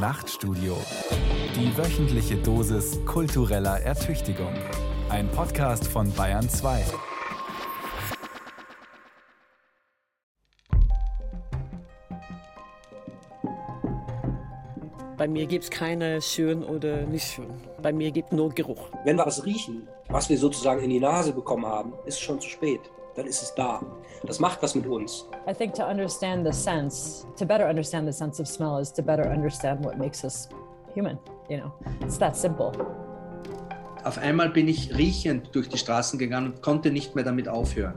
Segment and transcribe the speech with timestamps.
[0.00, 0.78] Nachtstudio.
[1.54, 4.54] Die wöchentliche Dosis kultureller Ertüchtigung.
[5.10, 6.86] Ein Podcast von Bayern 2.
[15.18, 17.50] Bei mir gibt es keine schön oder nicht schön.
[17.82, 18.88] Bei mir gibt es nur Geruch.
[19.04, 22.40] Wenn wir was riechen, was wir sozusagen in die Nase bekommen haben, ist es schon
[22.40, 22.80] zu spät.
[23.20, 23.82] Dann ist es da.
[24.26, 25.26] Das macht was mit uns.
[25.46, 29.02] I think to understand the sense, to better understand the sense of smell is to
[29.02, 30.48] better understand what makes us
[30.94, 31.18] human.
[31.50, 32.72] You know, it's that simple.
[34.04, 37.92] Auf einmal bin ich riechend durch die Straßen gegangen und konnte nicht mehr damit aufhören.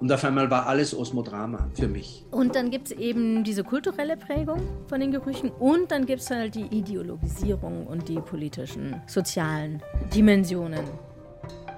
[0.00, 2.24] Und auf einmal war alles Osmodrama für mich.
[2.30, 6.30] Und dann gibt es eben diese kulturelle Prägung von den Gerüchen und dann gibt es
[6.30, 9.82] halt die Ideologisierung und die politischen, sozialen
[10.14, 11.11] Dimensionen.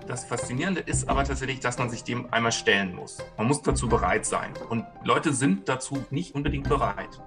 [0.06, 3.18] Das Faszinierende ist aber tatsächlich, dass man sich dem einmal stellen muss.
[3.38, 4.52] Man muss dazu bereit sein.
[4.68, 7.20] Und Leute sind dazu nicht unbedingt bereit.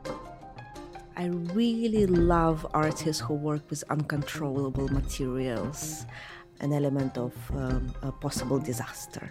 [1.19, 6.05] I really love artists who work with uncontrollable materials,
[6.59, 9.21] an element of um, a possible disaster.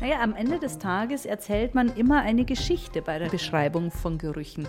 [0.00, 4.66] Naja, am Ende des Tages erzählt man immer eine Geschichte bei der Beschreibung von Gerüchen.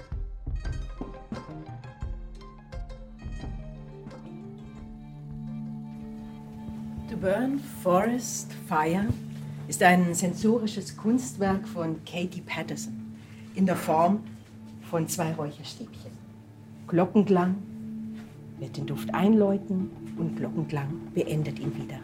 [7.21, 9.05] Burn, Forest, Fire
[9.67, 13.15] ist ein sensorisches Kunstwerk von Katie Patterson
[13.53, 14.23] in der Form
[14.89, 16.09] von zwei Räucherstäbchen.
[16.87, 17.57] Glockenklang
[18.57, 21.99] wird den Duft einläuten und Glockenklang beendet ihn wieder.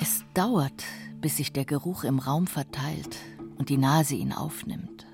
[0.00, 0.82] Es dauert,
[1.20, 3.16] bis sich der Geruch im Raum verteilt
[3.58, 5.06] und die Nase ihn aufnimmt.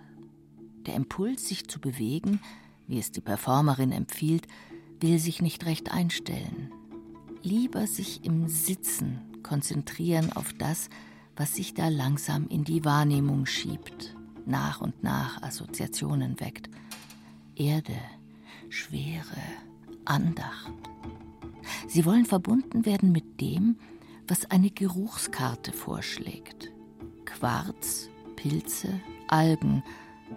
[0.86, 2.40] Der Impuls, sich zu bewegen,
[2.86, 4.48] wie es die Performerin empfiehlt,
[5.00, 6.72] will sich nicht recht einstellen.
[7.42, 10.90] Lieber sich im Sitzen konzentrieren auf das,
[11.36, 16.68] was sich da langsam in die Wahrnehmung schiebt, nach und nach Assoziationen weckt.
[17.54, 17.96] Erde,
[18.68, 19.42] Schwere,
[20.04, 20.72] Andacht.
[21.86, 23.76] Sie wollen verbunden werden mit dem,
[24.26, 26.72] was eine Geruchskarte vorschlägt.
[27.24, 29.82] Quarz, Pilze, Algen,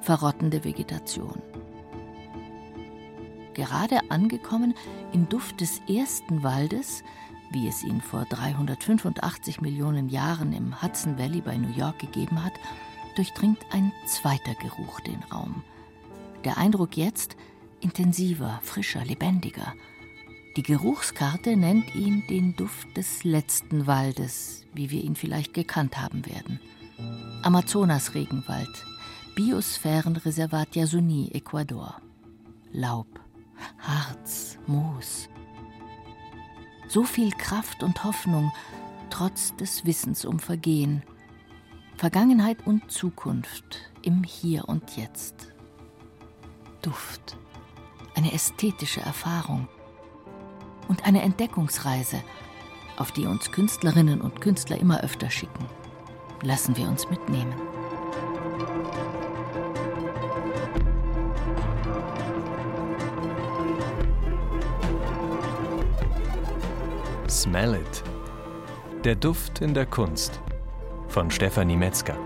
[0.02, 1.42] verrottende Vegetation.
[3.54, 4.74] Gerade angekommen
[5.12, 7.04] im Duft des ersten Waldes,
[7.52, 12.54] wie es ihn vor 385 Millionen Jahren im Hudson Valley bei New York gegeben hat,
[13.16, 15.64] durchdringt ein zweiter Geruch den Raum.
[16.46, 17.36] Der Eindruck jetzt
[17.82, 19.74] intensiver, frischer, lebendiger.
[20.56, 26.26] Die Geruchskarte nennt ihn den Duft des letzten Waldes, wie wir ihn vielleicht gekannt haben
[26.26, 26.60] werden.
[27.42, 28.86] Amazonas-Regenwald,
[29.36, 32.02] Biosphärenreservat Yasuni, Ecuador.
[32.74, 33.08] Laub,
[33.80, 35.30] Harz, Moos.
[36.88, 38.52] So viel Kraft und Hoffnung,
[39.10, 41.04] trotz des Wissens um Vergehen.
[41.96, 45.54] Vergangenheit und Zukunft im Hier und Jetzt.
[46.82, 47.38] Duft,
[48.16, 49.68] eine ästhetische Erfahrung
[50.88, 52.22] und eine Entdeckungsreise,
[52.98, 55.66] auf die uns Künstlerinnen und Künstler immer öfter schicken.
[56.42, 57.54] Lassen wir uns mitnehmen.
[67.32, 68.04] Smell It.
[69.06, 70.42] Der Duft in der Kunst
[71.08, 72.18] von Stefanie Metzger.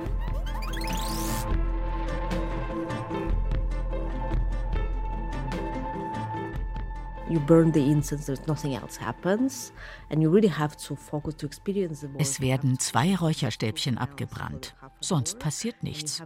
[12.18, 16.23] Es werden zwei Räucherstäbchen abgebrannt, sonst passiert nichts.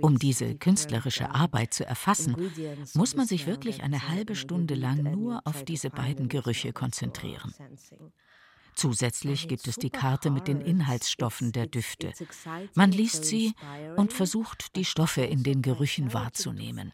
[0.00, 2.36] Um diese künstlerische Arbeit zu erfassen,
[2.94, 7.54] muss man sich wirklich eine halbe Stunde lang nur auf diese beiden Gerüche konzentrieren.
[8.76, 12.12] Zusätzlich gibt es die Karte mit den Inhaltsstoffen der Düfte.
[12.74, 13.54] Man liest sie
[13.96, 16.92] und versucht, die Stoffe in den Gerüchen wahrzunehmen.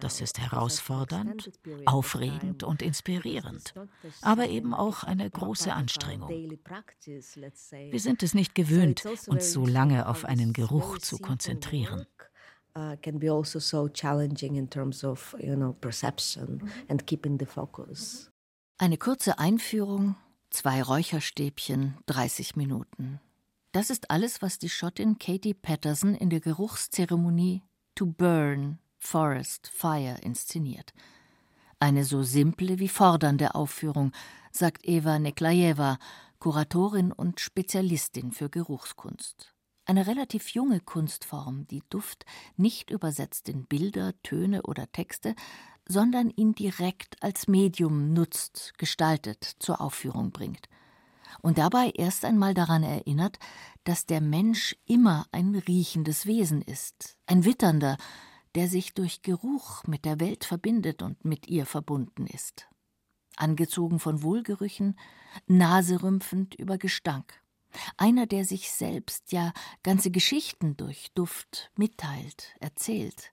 [0.00, 1.50] Das ist herausfordernd,
[1.86, 3.72] aufregend und inspirierend,
[4.20, 6.28] aber eben auch eine große Anstrengung.
[6.28, 12.06] Wir sind es nicht gewöhnt, uns so lange auf einen Geruch zu konzentrieren.
[12.74, 17.44] Uh, can be also so challenging in terms of, you know, perception and keeping the
[17.44, 18.30] focus.
[18.78, 20.16] Eine kurze Einführung,
[20.52, 23.20] zwei Räucherstäbchen, 30 Minuten.
[23.72, 27.62] Das ist alles, was die Schottin Katie Patterson in der Geruchszeremonie
[27.94, 30.92] To Burn Forest Fire inszeniert.
[31.80, 34.12] Eine so simple wie fordernde Aufführung,
[34.52, 35.98] sagt Eva Neklajewa,
[36.38, 39.54] Kuratorin und Spezialistin für Geruchskunst.
[39.84, 42.24] Eine relativ junge Kunstform, die Duft
[42.56, 45.34] nicht übersetzt in Bilder, Töne oder Texte,
[45.88, 50.68] sondern ihn direkt als Medium nutzt, gestaltet, zur Aufführung bringt.
[51.40, 53.38] Und dabei erst einmal daran erinnert,
[53.84, 57.96] dass der Mensch immer ein riechendes Wesen ist, Ein Witternder,
[58.54, 62.68] der sich durch Geruch mit der Welt verbindet und mit ihr verbunden ist.
[63.36, 64.98] Angezogen von Wohlgerüchen,
[65.46, 67.32] naserümpfend über Gestank.
[67.96, 69.52] Einer, der sich selbst, ja
[69.82, 73.32] ganze Geschichten durch Duft mitteilt, erzählt.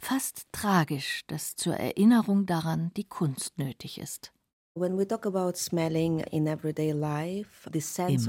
[0.00, 4.32] Fast tragisch, dass zur Erinnerung daran die Kunst nötig ist.
[4.74, 4.98] Im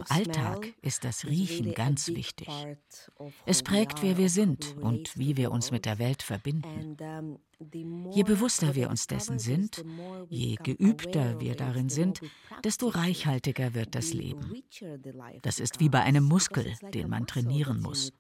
[0.10, 2.50] Alltag ist das Riechen ganz wichtig.
[3.46, 6.98] Es prägt, wer wir sind und wie wir uns mit der Welt verbinden.
[8.12, 9.84] Je bewusster wir uns dessen sind,
[10.30, 12.22] je geübter wir darin sind,
[12.64, 14.64] desto reichhaltiger wird das Leben.
[15.42, 18.12] Das ist wie bei einem Muskel, den man trainieren muss.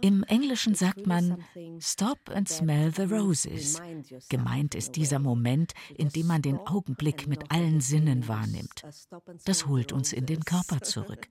[0.00, 1.44] Im Englischen sagt man
[1.80, 3.80] Stop and smell the roses.
[4.28, 8.82] Gemeint ist dieser Moment, in dem man den Augenblick mit allen Sinnen wahrnimmt.
[9.44, 11.28] Das holt uns in den Körper zurück.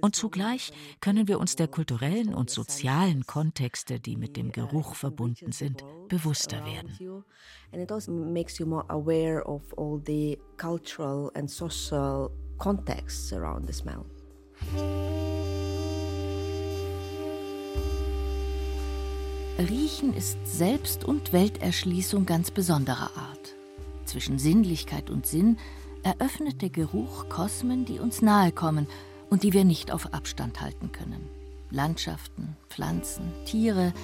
[0.00, 5.52] Und zugleich können wir uns der kulturellen und sozialen Kontexte, die mit dem Geruch verbunden
[5.52, 7.24] sind, bewusster werden.
[7.72, 13.66] And it also makes you more aware of all the cultural and social contexts around
[13.66, 14.04] the smell.
[19.58, 23.54] Riechen ist Selbst- und Welterschließung ganz besonderer Art.
[24.04, 25.56] Zwischen Sinnlichkeit und Sinn
[26.02, 28.86] eröffnet der Geruch Kosmen, die uns nahe kommen
[29.32, 31.26] und die wir nicht auf Abstand halten können.
[31.70, 33.94] Landschaften, Pflanzen, Tiere,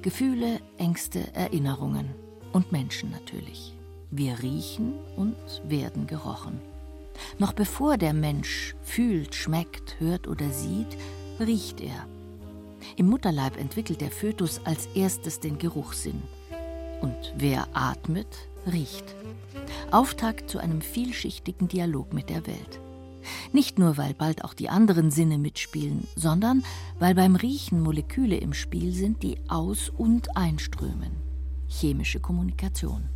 [0.00, 2.08] Gefühle, Ängste, Erinnerungen
[2.54, 3.76] und Menschen natürlich.
[4.10, 6.62] Wir riechen und werden gerochen.
[7.38, 10.96] Noch bevor der Mensch fühlt, schmeckt, hört oder sieht,
[11.38, 12.06] riecht er.
[12.96, 16.22] Im Mutterleib entwickelt der Fötus als erstes den Geruchssinn.
[17.02, 19.14] Und wer atmet, riecht.
[19.90, 22.80] Auftakt zu einem vielschichtigen Dialog mit der Welt.
[23.52, 26.64] Nicht nur, weil bald auch die anderen Sinne mitspielen, sondern
[26.98, 31.12] weil beim Riechen Moleküle im Spiel sind, die aus- und einströmen.
[31.68, 33.08] Chemische Kommunikation.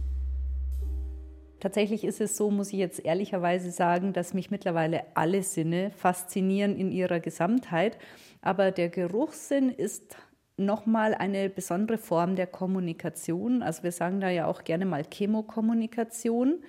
[1.60, 6.76] Tatsächlich ist es so, muss ich jetzt ehrlicherweise sagen, dass mich mittlerweile alle Sinne faszinieren
[6.76, 7.96] in ihrer Gesamtheit.
[8.42, 10.16] Aber der Geruchssinn ist
[10.56, 13.62] nochmal eine besondere Form der Kommunikation.
[13.62, 16.62] Also wir sagen da ja auch gerne mal Chemokommunikation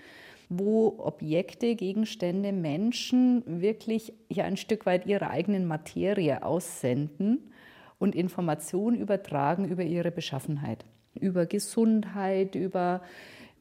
[0.49, 7.51] wo Objekte, Gegenstände, Menschen wirklich ja ein Stück weit ihre eigenen Materie aussenden
[7.99, 13.01] und Informationen übertragen über ihre Beschaffenheit, über Gesundheit, über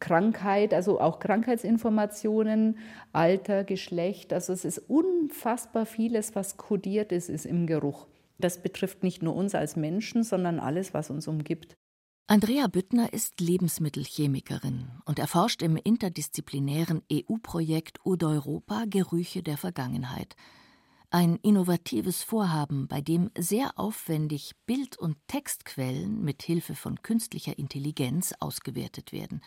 [0.00, 2.78] Krankheit, also auch Krankheitsinformationen,
[3.12, 4.32] Alter, Geschlecht.
[4.32, 8.06] Also es ist unfassbar vieles, was kodiert ist, ist im Geruch.
[8.38, 11.74] Das betrifft nicht nur uns als Menschen, sondern alles, was uns umgibt.
[12.26, 20.34] Andrea Büttner ist Lebensmittelchemikerin und erforscht im interdisziplinären EU-Projekt Udeuropa Gerüche der Vergangenheit.
[21.10, 28.32] Ein innovatives Vorhaben, bei dem sehr aufwendig Bild- und Textquellen mit Hilfe von künstlicher Intelligenz
[28.40, 29.42] ausgewertet werden.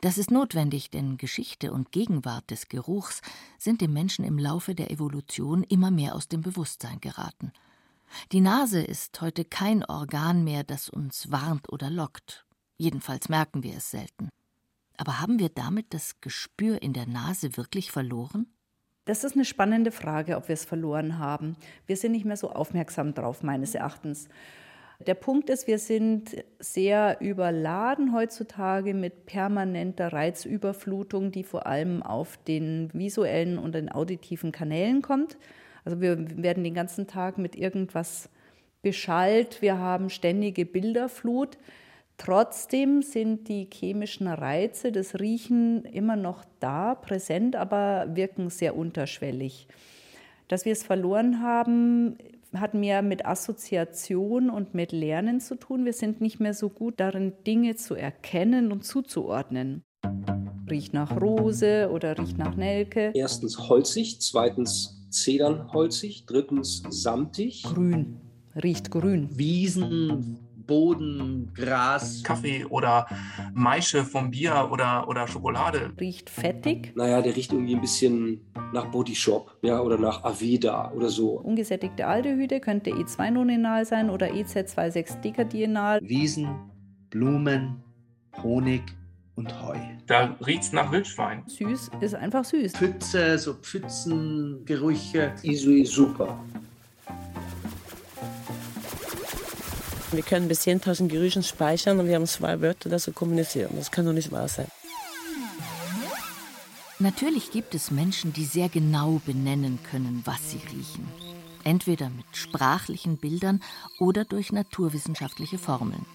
[0.00, 3.20] Das ist notwendig, denn Geschichte und Gegenwart des Geruchs
[3.58, 7.52] sind dem Menschen im Laufe der Evolution immer mehr aus dem Bewusstsein geraten.
[8.32, 12.46] Die Nase ist heute kein Organ mehr, das uns warnt oder lockt.
[12.76, 14.28] Jedenfalls merken wir es selten.
[14.96, 18.46] Aber haben wir damit das Gespür in der Nase wirklich verloren?
[19.04, 21.56] Das ist eine spannende Frage, ob wir es verloren haben.
[21.86, 24.28] Wir sind nicht mehr so aufmerksam drauf, meines Erachtens.
[25.06, 32.36] Der Punkt ist, wir sind sehr überladen heutzutage mit permanenter Reizüberflutung, die vor allem auf
[32.36, 35.38] den visuellen und den auditiven Kanälen kommt.
[35.88, 38.28] Also wir werden den ganzen Tag mit irgendwas
[38.82, 41.56] beschallt, wir haben ständige Bilderflut.
[42.18, 49.66] Trotzdem sind die chemischen Reize, das Riechen immer noch da, präsent, aber wirken sehr unterschwellig.
[50.48, 52.18] Dass wir es verloren haben,
[52.54, 55.86] hat mehr mit Assoziation und mit Lernen zu tun.
[55.86, 59.84] Wir sind nicht mehr so gut darin, Dinge zu erkennen und zuzuordnen.
[60.68, 63.10] Riecht nach Rose oder riecht nach Nelke.
[63.14, 67.62] Erstens holzig, zweitens zedernholzig, drittens samtig.
[67.62, 68.16] Grün,
[68.62, 69.28] riecht grün.
[69.32, 70.38] Wiesen,
[70.68, 72.22] Boden, Gras.
[72.22, 73.06] Kaffee oder
[73.54, 75.90] Maische vom Bier oder, oder Schokolade.
[75.98, 76.92] Riecht fettig.
[76.94, 81.40] Naja, der riecht irgendwie ein bisschen nach Bodyshop ja, oder nach Aveda oder so.
[81.40, 86.00] Ungesättigte Aldehyde könnte E2-Noninal sein oder EZ26-Dekadional.
[86.02, 86.48] Wiesen,
[87.10, 87.82] Blumen,
[88.42, 88.82] Honig,
[89.38, 89.78] und Heu.
[90.06, 91.44] Da riecht es nach Wildschwein.
[91.46, 92.72] Süß ist einfach süß.
[92.72, 95.32] Pfütze, so Pfützengerüche.
[95.42, 96.38] Isui super.
[100.10, 103.70] Wir können bis 10.000 Gerüchen speichern und wir haben zwei Wörter, das zu kommunizieren.
[103.76, 104.66] Das kann doch nicht wahr sein.
[106.98, 111.06] Natürlich gibt es Menschen, die sehr genau benennen können, was sie riechen.
[111.64, 113.60] entweder mit sprachlichen Bildern
[113.98, 116.06] oder durch naturwissenschaftliche Formeln.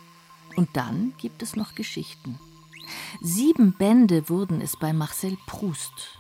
[0.56, 2.40] Und dann gibt es noch Geschichten.
[3.22, 6.20] Sieben Bände wurden es bei Marcel Proust.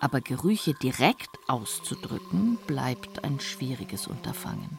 [0.00, 4.78] Aber Gerüche direkt auszudrücken, bleibt ein schwieriges Unterfangen.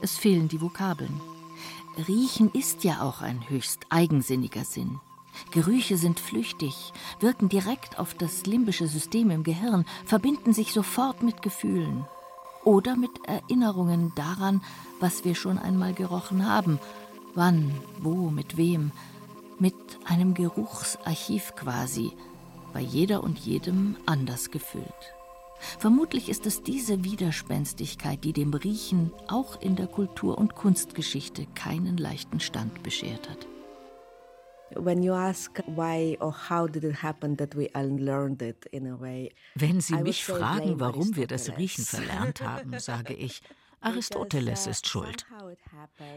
[0.00, 1.20] Es fehlen die Vokabeln.
[2.08, 5.00] Riechen ist ja auch ein höchst eigensinniger Sinn.
[5.50, 11.42] Gerüche sind flüchtig, wirken direkt auf das limbische System im Gehirn, verbinden sich sofort mit
[11.42, 12.04] Gefühlen
[12.64, 14.62] oder mit Erinnerungen daran,
[15.00, 16.78] was wir schon einmal gerochen haben,
[17.34, 18.92] wann, wo, mit wem,
[19.60, 19.74] mit
[20.04, 22.12] einem Geruchsarchiv quasi,
[22.72, 25.14] bei jeder und jedem anders gefüllt.
[25.78, 31.96] Vermutlich ist es diese Widerspenstigkeit, die dem Riechen auch in der Kultur- und Kunstgeschichte keinen
[31.96, 33.46] leichten Stand beschert hat.
[39.54, 43.42] Wenn Sie mich fragen, warum wir das Riechen verlernt haben, sage ich,
[43.80, 45.26] Aristoteles ist schuld.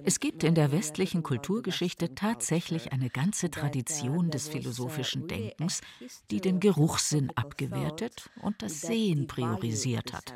[0.03, 5.81] Es gibt in der westlichen Kulturgeschichte tatsächlich eine ganze Tradition des philosophischen Denkens,
[6.31, 10.33] die den Geruchssinn abgewertet und das Sehen priorisiert hat.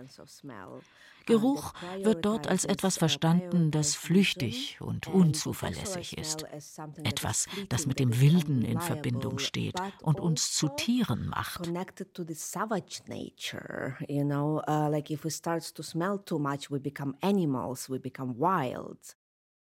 [1.25, 6.45] Geruch wird dort als etwas verstanden, das flüchtig und unzuverlässig ist.
[7.03, 11.67] Etwas, das mit dem Wilden in Verbindung steht und uns zu Tieren macht.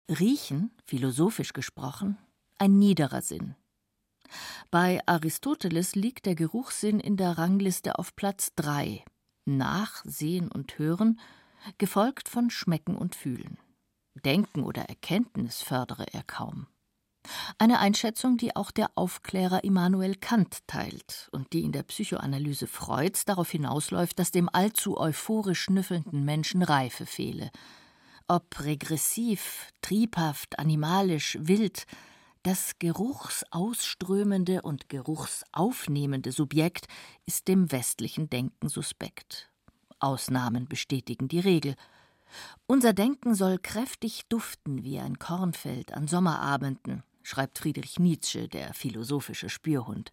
[0.09, 2.17] Riechen, philosophisch gesprochen,
[2.57, 3.55] ein niederer Sinn.
[4.71, 9.03] Bei Aristoteles liegt der Geruchssinn in der Rangliste auf Platz 3,
[9.45, 11.19] nach Sehen und Hören
[11.77, 13.57] gefolgt von Schmecken und Fühlen.
[14.25, 16.67] Denken oder Erkenntnis fördere er kaum.
[17.57, 23.25] Eine Einschätzung, die auch der Aufklärer Immanuel Kant teilt und die in der Psychoanalyse Freuds
[23.25, 27.49] darauf hinausläuft, dass dem allzu euphorisch schnüffelnden Menschen Reife fehle.
[28.27, 31.85] Ob regressiv, triebhaft, animalisch, wild,
[32.43, 36.87] das geruchsausströmende und geruchsaufnehmende Subjekt
[37.25, 39.52] ist dem westlichen Denken suspekt.
[40.03, 41.75] Ausnahmen bestätigen die Regel.
[42.67, 49.49] Unser Denken soll kräftig duften wie ein Kornfeld an Sommerabenden, schreibt Friedrich Nietzsche, der philosophische
[49.49, 50.11] Spürhund.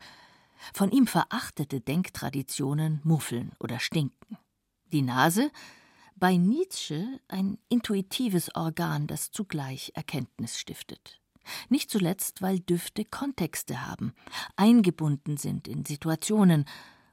[0.72, 4.38] Von ihm verachtete Denktraditionen muffeln oder stinken.
[4.92, 5.50] Die Nase?
[6.16, 11.20] Bei Nietzsche ein intuitives Organ, das zugleich Erkenntnis stiftet.
[11.68, 14.14] Nicht zuletzt, weil Düfte Kontexte haben,
[14.56, 16.66] eingebunden sind in Situationen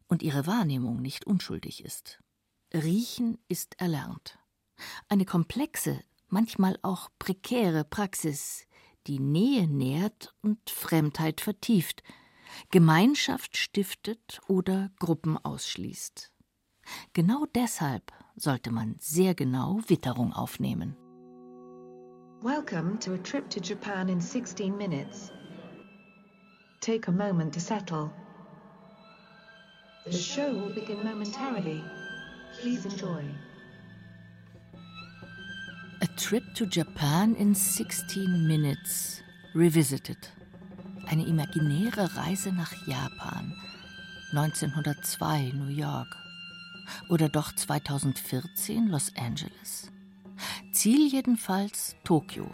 [0.08, 2.20] und ihre Wahrnehmung nicht unschuldig ist.
[2.84, 4.38] Riechen ist erlernt.
[5.10, 8.66] Eine komplexe, manchmal auch prekäre Praxis,
[9.08, 12.04] die Nähe nährt und Fremdheit vertieft,
[12.72, 16.32] Gemeinschaft stiftet oder Gruppen ausschließt.
[17.14, 20.96] Genau deshalb sollte man sehr genau Witterung aufnehmen.
[22.42, 25.32] Welcome to a trip to Japan in 16 minutes.
[26.82, 28.12] Take a moment to settle.
[30.06, 31.84] The show will begin momentarily.
[32.62, 33.24] Please enjoy.
[36.02, 39.22] A Trip to Japan in 16 Minutes
[39.54, 40.18] Revisited.
[41.06, 43.54] Eine imaginäre Reise nach Japan.
[44.32, 46.16] 1902 New York.
[47.10, 49.92] Oder doch 2014 Los Angeles.
[50.72, 52.50] Ziel jedenfalls Tokio.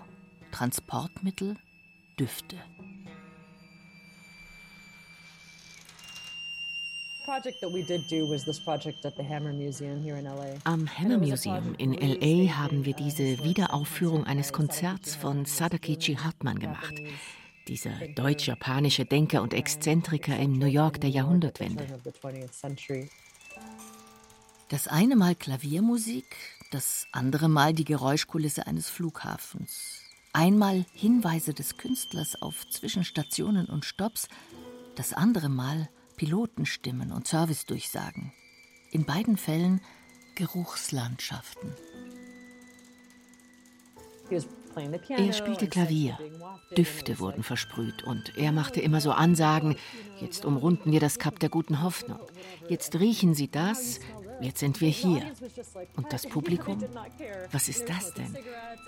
[0.52, 1.56] Transportmittel
[2.20, 2.58] Düfte.
[10.66, 16.94] Am Hammer Museum in LA haben wir diese Wiederaufführung eines Konzerts von Sadakichi Hartmann gemacht.
[17.70, 21.88] Dieser deutsch-japanische Denker und Exzentriker im New York der Jahrhundertwende.
[24.68, 26.36] Das eine Mal Klaviermusik,
[26.72, 30.02] das andere Mal die Geräuschkulisse eines Flughafens.
[30.34, 34.28] Einmal Hinweise des Künstlers auf Zwischenstationen und Stops,
[34.96, 38.32] das andere Mal Pilotenstimmen und Servicedurchsagen.
[38.92, 39.82] In beiden Fällen
[40.36, 41.74] Geruchslandschaften.
[45.10, 46.18] Er spielte Klavier.
[46.76, 49.76] Düfte wurden versprüht und er machte immer so Ansagen,
[50.20, 52.20] jetzt umrunden wir das Kap der guten Hoffnung.
[52.68, 54.00] Jetzt riechen Sie das,
[54.42, 55.24] jetzt sind wir hier.
[55.96, 56.84] Und das Publikum?
[57.52, 58.36] Was ist das denn?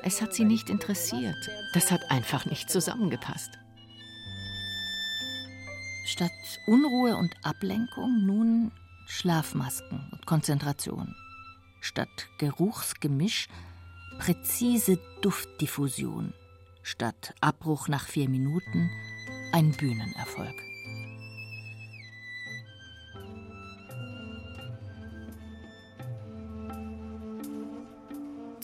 [0.01, 1.36] Es hat sie nicht interessiert.
[1.74, 3.51] Das hat einfach nicht zusammengepasst.
[6.06, 6.32] Statt
[6.68, 8.72] Unruhe und Ablenkung nun
[9.08, 11.16] Schlafmasken und Konzentration.
[11.82, 13.48] Statt Geruchsgemisch
[14.20, 16.34] präzise Duftdiffusion.
[16.84, 18.92] Statt Abbruch nach vier Minuten
[19.52, 20.54] ein Bühnenerfolg.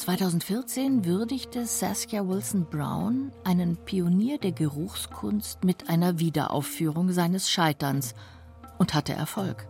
[0.01, 8.15] 2014 würdigte Saskia Wilson Brown einen Pionier der Geruchskunst mit einer Wiederaufführung seines Scheiterns
[8.79, 9.67] und hatte Erfolg.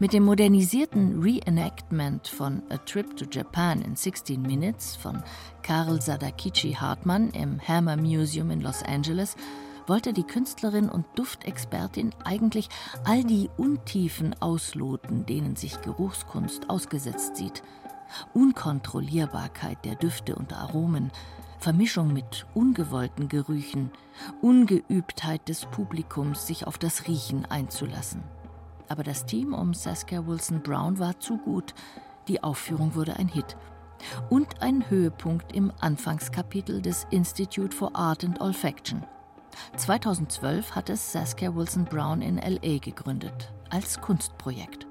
[0.00, 5.22] Mit dem modernisierten Reenactment von A Trip to Japan in 16 Minutes von
[5.62, 9.36] Karl Sadakichi Hartmann im Hammer Museum in Los Angeles
[9.86, 12.68] wollte die Künstlerin und Duftexpertin eigentlich
[13.04, 17.62] all die Untiefen ausloten, denen sich Geruchskunst ausgesetzt sieht.
[18.34, 21.10] Unkontrollierbarkeit der Düfte und Aromen,
[21.58, 23.90] Vermischung mit ungewollten Gerüchen,
[24.42, 28.22] Ungeübtheit des Publikums, sich auf das Riechen einzulassen.
[28.88, 31.74] Aber das Team um Saskia Wilson Brown war zu gut.
[32.28, 33.56] Die Aufführung wurde ein Hit.
[34.30, 39.04] Und ein Höhepunkt im Anfangskapitel des Institute for Art and Olfaction.
[39.76, 44.85] 2012 hat es Saskia Wilson Brown in LA gegründet, als Kunstprojekt.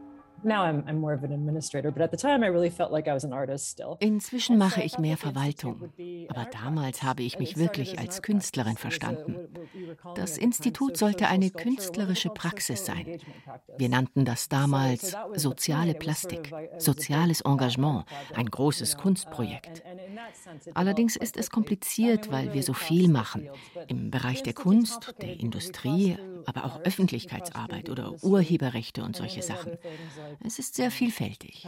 [3.99, 5.89] Inzwischen mache ich mehr Verwaltung,
[6.29, 9.35] aber damals habe ich mich wirklich als Künstlerin verstanden.
[10.15, 13.19] Das Institut sollte eine künstlerische Praxis sein.
[13.77, 19.83] Wir nannten das damals soziale Plastik, soziales Engagement, ein großes Kunstprojekt.
[20.73, 23.49] Allerdings ist es kompliziert, weil wir so viel machen.
[23.87, 29.77] Im Bereich der Kunst, der Industrie, aber auch Öffentlichkeitsarbeit oder Urheberrechte und solche Sachen.
[30.43, 31.67] Es ist sehr vielfältig.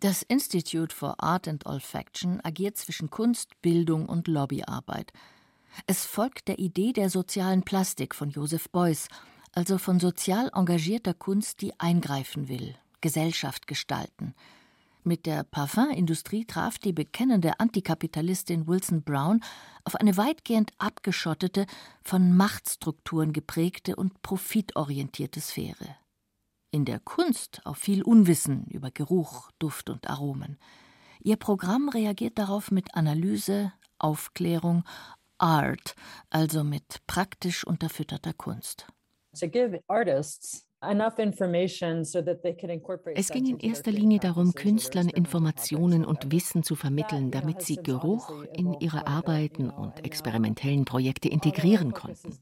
[0.00, 5.12] Das Institute for Art and Olfaction agiert zwischen Kunst, Bildung und Lobbyarbeit.
[5.86, 9.08] Es folgt der Idee der sozialen Plastik von Joseph Beuys,
[9.52, 14.34] also von sozial engagierter Kunst, die eingreifen will, Gesellschaft gestalten–
[15.04, 19.42] mit der Parfümindustrie traf die bekennende Antikapitalistin Wilson Brown
[19.84, 21.66] auf eine weitgehend abgeschottete,
[22.02, 25.96] von Machtstrukturen geprägte und profitorientierte Sphäre.
[26.70, 30.58] In der Kunst auf viel Unwissen über Geruch, Duft und Aromen.
[31.22, 34.84] Ihr Programm reagiert darauf mit Analyse, Aufklärung,
[35.38, 35.94] Art,
[36.28, 38.86] also mit praktisch unterfütterter Kunst.
[39.38, 40.66] To give artists
[43.14, 48.44] es ging in erster Linie darum, Künstlern Informationen und Wissen zu vermitteln, damit sie Geruch
[48.54, 52.38] in ihre Arbeiten und experimentellen Projekte integrieren konnten.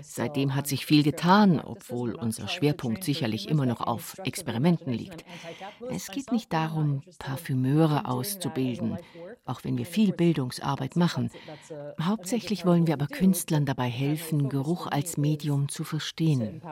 [0.00, 5.26] Seitdem hat sich viel getan, obwohl unser Schwerpunkt sicherlich immer noch auf Experimenten liegt.
[5.90, 8.96] Es geht nicht darum, Parfümeure auszubilden,
[9.44, 11.30] auch wenn wir viel Bildungsarbeit machen.
[12.00, 16.62] Hauptsächlich wollen wir aber Künstlern dabei helfen, Geruch als Medium zu verstehen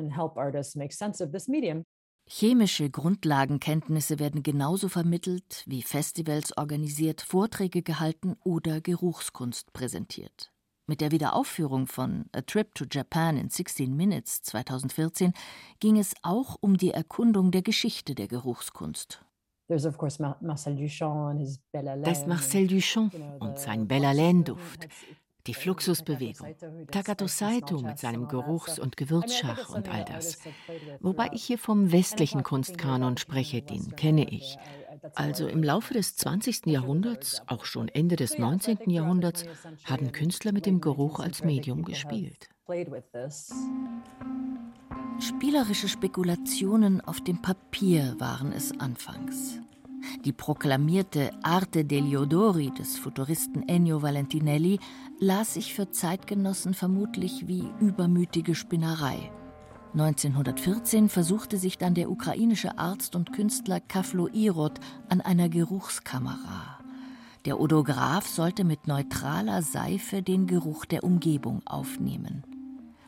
[0.00, 1.84] and help artists make sense of this medium.
[2.26, 10.52] Chemische Grundlagenkenntnisse werden genauso vermittelt, wie Festivals organisiert, Vorträge gehalten oder Geruchskunst präsentiert.
[10.86, 15.32] Mit der Wiederaufführung von A Trip to Japan in 16 Minutes 2014
[15.78, 19.24] ging es auch um die Erkundung der Geschichte der Geruchskunst.
[19.68, 19.84] Das
[22.26, 24.88] Marcel Duchamp und sein Bellalaine-Duft,
[25.46, 26.54] die Fluxusbewegung,
[26.90, 30.38] Takato Saito mit seinem Geruchs- und Gewürzschach und all das.
[31.00, 34.58] Wobei ich hier vom westlichen Kunstkanon spreche, den kenne ich.
[35.14, 36.66] Also im Laufe des 20.
[36.66, 38.90] Jahrhunderts, auch schon Ende des 19.
[38.90, 39.44] Jahrhunderts,
[39.84, 42.48] haben Künstler mit dem Geruch als Medium gespielt.
[45.18, 49.60] Spielerische Spekulationen auf dem Papier waren es anfangs.
[50.24, 54.78] Die proklamierte Arte degli Odori des Futuristen Ennio Valentinelli
[55.18, 59.30] las sich für Zeitgenossen vermutlich wie übermütige Spinnerei.
[59.92, 66.78] 1914 versuchte sich dann der ukrainische Arzt und Künstler Kaflo Irod an einer Geruchskamera.
[67.44, 72.44] Der Odograph sollte mit neutraler Seife den Geruch der Umgebung aufnehmen.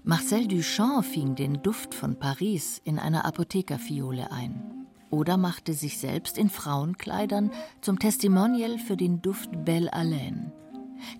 [0.03, 4.82] Marcel Duchamp fing den Duft von Paris in einer Apothekerfiole ein
[5.13, 10.53] oder machte sich selbst in Frauenkleidern zum Testimonial für den Duft Belle Haleine.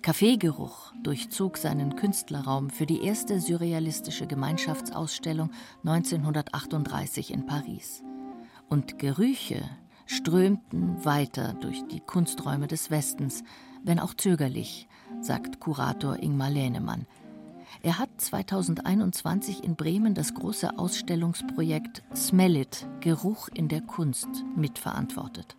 [0.01, 5.51] Kaffeegeruch durchzog seinen Künstlerraum für die erste surrealistische Gemeinschaftsausstellung
[5.85, 8.03] 1938 in Paris.
[8.67, 9.63] Und Gerüche
[10.05, 13.43] strömten weiter durch die Kunsträume des Westens,
[13.83, 14.87] wenn auch zögerlich,
[15.21, 17.05] sagt Kurator Ingmar Lehnemann,
[17.83, 25.57] er hat 2021 in Bremen das große Ausstellungsprojekt Smell It Geruch in der Kunst mitverantwortet.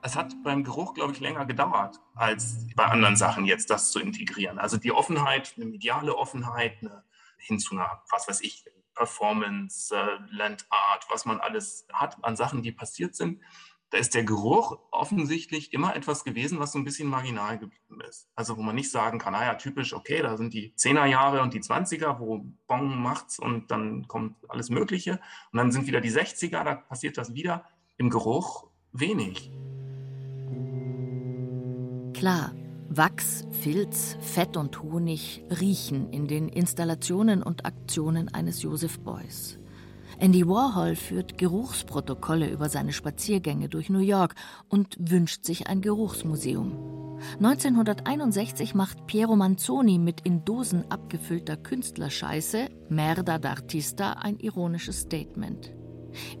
[0.00, 4.00] Es hat beim Geruch, glaube ich, länger gedauert, als bei anderen Sachen jetzt das zu
[4.00, 4.58] integrieren.
[4.58, 7.04] Also die Offenheit, eine mediale Offenheit, eine,
[7.36, 12.62] hin zu einer, was weiß ich, Performance, äh, Landart, was man alles hat an Sachen,
[12.62, 13.42] die passiert sind,
[13.90, 18.28] da ist der Geruch offensichtlich immer etwas gewesen, was so ein bisschen marginal geblieben ist.
[18.34, 21.54] Also wo man nicht sagen kann, naja, typisch, okay, da sind die 10er Jahre und
[21.54, 25.20] die 20er, wo Bong macht's und dann kommt alles Mögliche.
[25.52, 27.64] Und dann sind wieder die 60er, da passiert das wieder.
[27.96, 29.50] Im Geruch wenig.
[32.12, 32.52] Klar,
[32.90, 39.58] Wachs, Filz, Fett und Honig riechen in den Installationen und Aktionen eines Joseph Beuys.
[40.18, 44.34] Andy Warhol führt Geruchsprotokolle über seine Spaziergänge durch New York
[44.68, 47.18] und wünscht sich ein Geruchsmuseum.
[47.34, 55.72] 1961 macht Piero Manzoni mit in Dosen abgefüllter Künstlerscheiße Merda d'Artista ein ironisches Statement.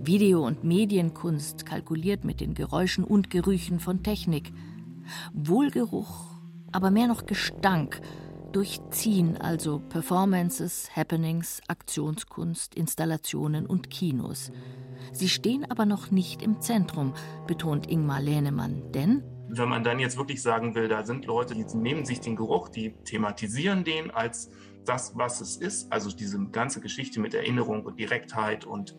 [0.00, 4.52] Video- und Medienkunst kalkuliert mit den Geräuschen und Gerüchen von Technik.
[5.32, 6.26] Wohlgeruch,
[6.72, 8.00] aber mehr noch Gestank
[8.52, 14.50] durchziehen also Performances, Happenings, Aktionskunst, Installationen und Kinos.
[15.12, 17.14] Sie stehen aber noch nicht im Zentrum,
[17.46, 21.64] betont Ingmar Lehnemann, denn wenn man dann jetzt wirklich sagen will, da sind Leute, die
[21.74, 24.50] nehmen sich den Geruch, die thematisieren den als
[24.84, 28.94] das, was es ist, also diese ganze Geschichte mit Erinnerung und Direktheit und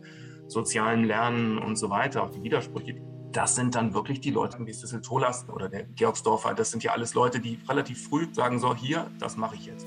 [0.47, 2.95] sozialem Lernen und so weiter, auch die Widersprüche,
[3.31, 6.53] das sind dann wirklich die Leute wie Sissel Tolas oder der Georgsdorfer.
[6.53, 9.85] Das sind ja alles Leute, die relativ früh sagen, so hier, das mache ich jetzt.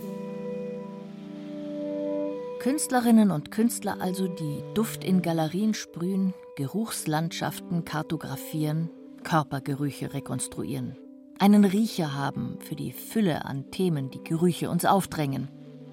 [2.60, 8.88] Künstlerinnen und Künstler also, die Duft in Galerien sprühen, Geruchslandschaften kartografieren,
[9.24, 10.96] Körpergerüche rekonstruieren.
[11.40, 15.48] Einen Riecher haben für die Fülle an Themen, die Gerüche uns aufdrängen.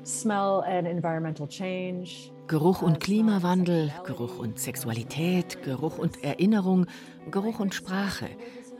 [0.05, 2.31] Smell and environmental change.
[2.47, 6.87] Geruch und Klimawandel, Geruch und Sexualität, Geruch und Erinnerung,
[7.31, 8.29] Geruch und Sprache.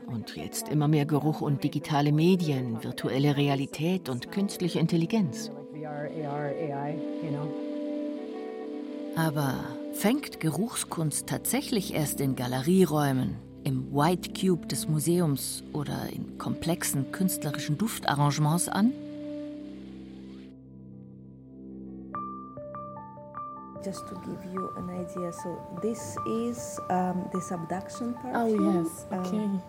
[0.06, 5.50] Und jetzt immer mehr Geruch und digitale Medien, virtuelle Realität und künstliche Intelligenz.
[9.16, 9.54] Aber
[9.92, 17.76] fängt Geruchskunst tatsächlich erst in Galerieräumen, im White Cube des Museums oder in komplexen künstlerischen
[17.76, 18.92] Duftarrangements an?
[23.82, 25.32] Just to give you an idea.
[25.32, 28.34] So this is um, the subduction perfume.
[28.36, 29.06] oh yes.
[29.12, 29.38] Okay.
[29.38, 29.62] Um,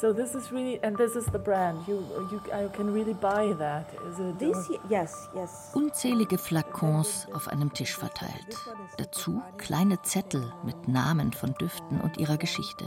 [0.00, 1.78] so this is really and this is the brand.
[1.88, 3.86] You you I can really buy that.
[4.08, 5.72] Is it this yes yes.
[5.74, 8.56] Unzählige Flakons auf einem Tisch verteilt.
[8.96, 12.84] Dazu kleine Zettel mit Namen von Düften und ihrer Geschichte.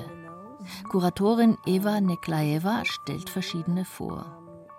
[0.90, 4.26] Kuratorin Eva Neklaeva stellt verschiedene vor.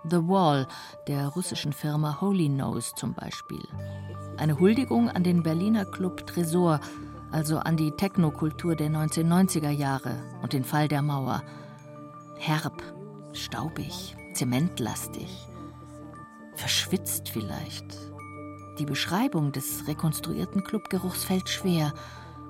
[0.09, 0.67] The Wall
[1.07, 3.63] der russischen Firma Holy Nose zum Beispiel.
[4.37, 6.79] Eine Huldigung an den Berliner Club Tresor,
[7.31, 11.43] also an die Technokultur der 1990er Jahre und den Fall der Mauer.
[12.37, 12.81] Herb,
[13.31, 15.47] staubig, zementlastig,
[16.55, 17.85] verschwitzt vielleicht.
[18.79, 21.93] Die Beschreibung des rekonstruierten Clubgeruchs fällt schwer,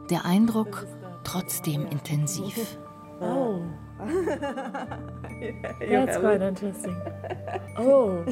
[0.10, 0.88] der Eindruck
[1.24, 2.78] trotzdem intensiv.
[3.20, 3.62] Oh.
[5.80, 6.96] That's quite interesting.
[7.78, 8.24] Oh,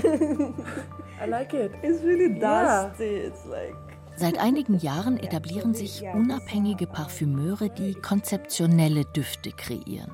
[1.19, 1.71] I like it.
[1.81, 3.03] It's really dusty.
[3.05, 3.27] Yeah.
[3.27, 3.75] It's like.
[4.17, 10.11] Seit einigen Jahren etablieren sich unabhängige Parfümeure, die konzeptionelle Düfte kreieren.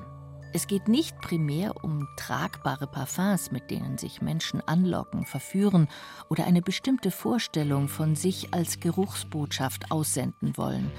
[0.54, 5.88] Es geht nicht primär um tragbare Parfums, mit denen sich Menschen anlocken, verführen
[6.30, 10.90] oder eine bestimmte Vorstellung von sich als Geruchsbotschaft aussenden wollen,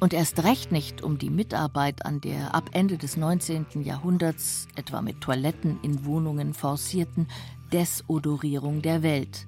[0.00, 3.82] und erst recht nicht um die Mitarbeit an der ab Ende des 19.
[3.82, 7.28] Jahrhunderts, etwa mit Toiletten in Wohnungen forcierten
[7.72, 9.46] Desodorierung der Welt.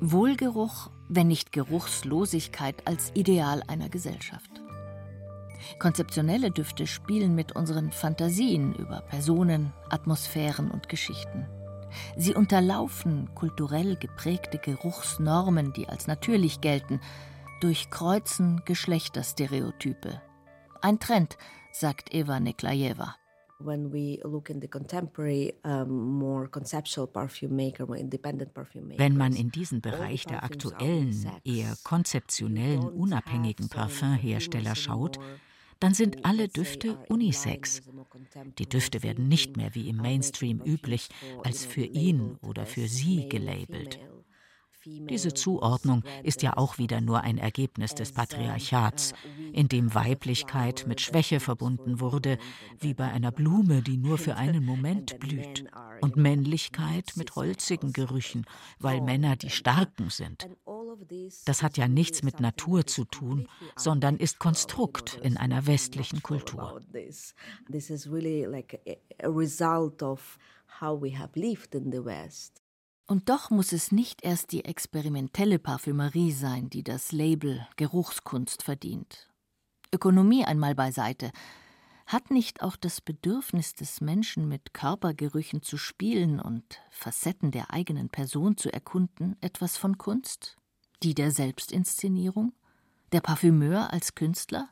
[0.00, 4.50] Wohlgeruch, wenn nicht Geruchslosigkeit als Ideal einer Gesellschaft.
[5.78, 11.46] Konzeptionelle Düfte spielen mit unseren Fantasien über Personen, Atmosphären und Geschichten.
[12.16, 17.00] Sie unterlaufen kulturell geprägte Geruchsnormen, die als natürlich gelten,
[17.64, 20.20] durchkreuzen Geschlechterstereotype.
[20.82, 21.38] Ein Trend,
[21.72, 23.16] sagt Eva Neklajewa.
[23.58, 23.90] Wenn
[29.16, 35.18] man in diesen Bereich der aktuellen, eher konzeptionellen, unabhängigen Parfümhersteller schaut,
[35.80, 37.80] dann sind alle Düfte unisex.
[38.58, 41.08] Die Düfte werden nicht mehr wie im Mainstream üblich
[41.42, 43.98] als für ihn oder für sie gelabelt.
[44.86, 49.12] Diese Zuordnung ist ja auch wieder nur ein Ergebnis des Patriarchats,
[49.52, 52.38] in dem Weiblichkeit mit Schwäche verbunden wurde,
[52.80, 55.64] wie bei einer Blume, die nur für einen Moment blüht,
[56.00, 58.44] und Männlichkeit mit holzigen Gerüchen,
[58.78, 60.48] weil Männer die Starken sind.
[61.44, 66.80] Das hat ja nichts mit Natur zu tun, sondern ist Konstrukt in einer westlichen Kultur.
[66.92, 68.80] This is really like
[69.22, 70.38] a result of
[70.80, 72.63] how we have lived in the West.
[73.06, 79.28] Und doch muss es nicht erst die experimentelle Parfümerie sein, die das Label Geruchskunst verdient.
[79.92, 81.30] Ökonomie einmal beiseite.
[82.06, 88.08] Hat nicht auch das Bedürfnis des Menschen, mit Körpergerüchen zu spielen und Facetten der eigenen
[88.08, 90.56] Person zu erkunden, etwas von Kunst?
[91.02, 92.52] Die der Selbstinszenierung?
[93.12, 94.68] Der Parfümeur als Künstler?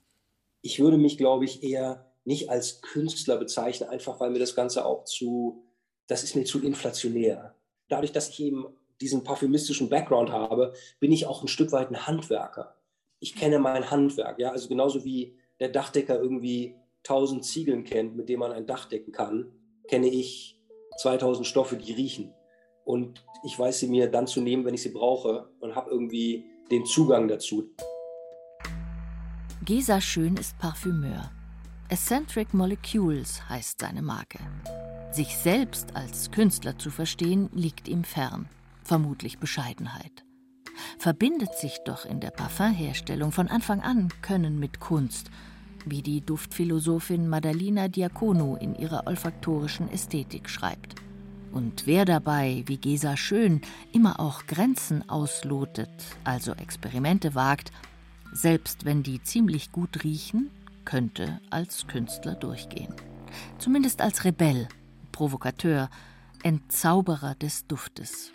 [0.62, 4.86] Ich würde mich, glaube ich, eher nicht als Künstler bezeichnen, einfach weil mir das Ganze
[4.86, 5.64] auch zu,
[6.06, 7.54] das ist mir zu inflationär.
[7.92, 8.68] Dadurch, dass ich eben
[9.02, 12.74] diesen parfümistischen Background habe, bin ich auch ein Stück weit ein Handwerker.
[13.20, 16.74] Ich kenne mein Handwerk, ja, also genauso wie der Dachdecker irgendwie
[17.06, 19.52] 1000 Ziegeln kennt, mit denen man ein Dach decken kann,
[19.88, 20.58] kenne ich
[21.02, 22.32] 2000 Stoffe, die riechen.
[22.86, 26.46] Und ich weiß sie mir dann zu nehmen, wenn ich sie brauche und habe irgendwie
[26.70, 27.74] den Zugang dazu.
[29.66, 31.30] Gesa Schön ist Parfümeur.
[31.90, 34.38] Eccentric Molecules heißt seine Marke.
[35.12, 38.48] Sich selbst als Künstler zu verstehen, liegt ihm fern.
[38.82, 40.24] Vermutlich Bescheidenheit.
[40.98, 45.30] Verbindet sich doch in der Parfumherstellung von Anfang an Können mit Kunst–
[45.84, 50.94] wie die Duftphilosophin Madalina Diacono in ihrer olfaktorischen Ästhetik schreibt.
[51.52, 53.60] Und wer dabei, wie Gesa Schön,
[53.92, 55.90] immer auch Grenzen auslotet,
[56.24, 57.72] also Experimente wagt,
[58.32, 60.50] selbst wenn die ziemlich gut riechen,
[60.84, 62.94] könnte als Künstler durchgehen.
[63.58, 64.66] Zumindest als Rebell,
[65.12, 65.88] Provokateur,
[66.42, 68.32] Entzauberer des Duftes.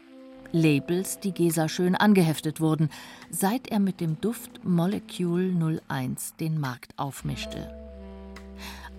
[0.54, 2.90] Labels, die Gesa schön angeheftet wurden,
[3.30, 7.70] seit er mit dem Duft Molecule 01 den Markt aufmischte.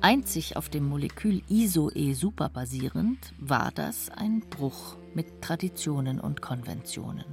[0.00, 7.24] Einzig auf dem Molekül ISOE super basierend war das ein Bruch mit Traditionen und Konventionen.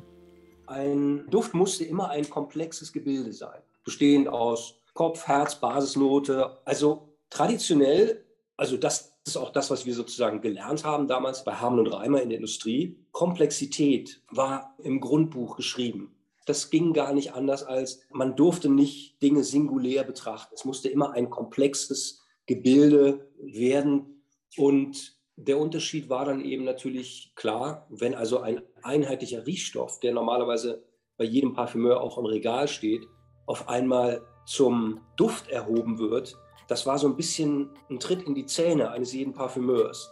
[0.66, 6.58] Ein Duft musste immer ein komplexes Gebilde sein, bestehend aus Kopf, Herz, Basisnote.
[6.66, 8.26] Also traditionell,
[8.58, 12.22] also das ist auch das, was wir sozusagen gelernt haben damals bei Harman und Reimer
[12.22, 12.98] in der Industrie.
[13.12, 16.16] Komplexität war im Grundbuch geschrieben.
[16.46, 20.54] Das ging gar nicht anders als, man durfte nicht Dinge singulär betrachten.
[20.54, 24.22] Es musste immer ein komplexes Gebilde werden.
[24.58, 30.84] Und der Unterschied war dann eben natürlich klar, wenn also ein einheitlicher Riechstoff, der normalerweise
[31.18, 33.08] bei jedem Parfümeur auch im Regal steht,
[33.48, 38.46] auf einmal zum Duft erhoben wird, das war so ein bisschen ein Tritt in die
[38.46, 40.12] Zähne eines jeden Parfümeurs.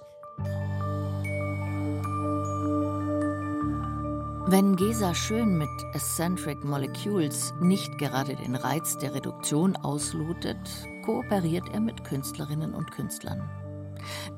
[4.46, 10.58] Wenn Gesa Schön mit Eccentric Molecules nicht gerade den Reiz der Reduktion auslotet,
[11.06, 13.50] kooperiert er mit Künstlerinnen und Künstlern.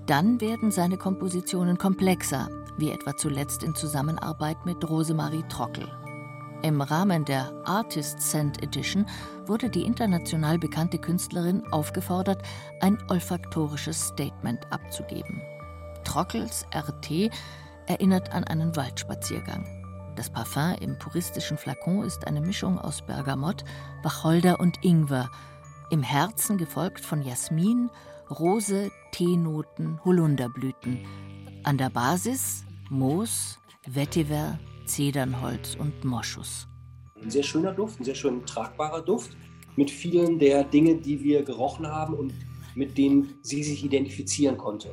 [0.05, 2.47] Dann werden seine Kompositionen komplexer,
[2.77, 5.87] wie etwa zuletzt in Zusammenarbeit mit Rosemarie Trockel.
[6.65, 9.05] Im Rahmen der Artist Send Edition
[9.45, 12.41] wurde die international bekannte Künstlerin aufgefordert,
[12.81, 15.43] ein olfaktorisches Statement abzugeben.
[16.05, 17.29] Trockels RT
[17.85, 19.63] erinnert an einen Waldspaziergang.
[20.15, 23.63] Das Parfum im puristischen Flakon ist eine Mischung aus Bergamott,
[24.01, 25.29] Wacholder und Ingwer,
[25.91, 27.91] im Herzen gefolgt von Jasmin,
[28.31, 31.05] Rose, Teenoten, Holunderblüten.
[31.63, 36.67] An der Basis Moos, Vetiver, Zedernholz und Moschus.
[37.21, 39.35] Ein sehr schöner Duft, ein sehr schön tragbarer Duft
[39.75, 42.33] mit vielen der Dinge, die wir gerochen haben und
[42.75, 44.89] mit denen sie sich identifizieren konnte.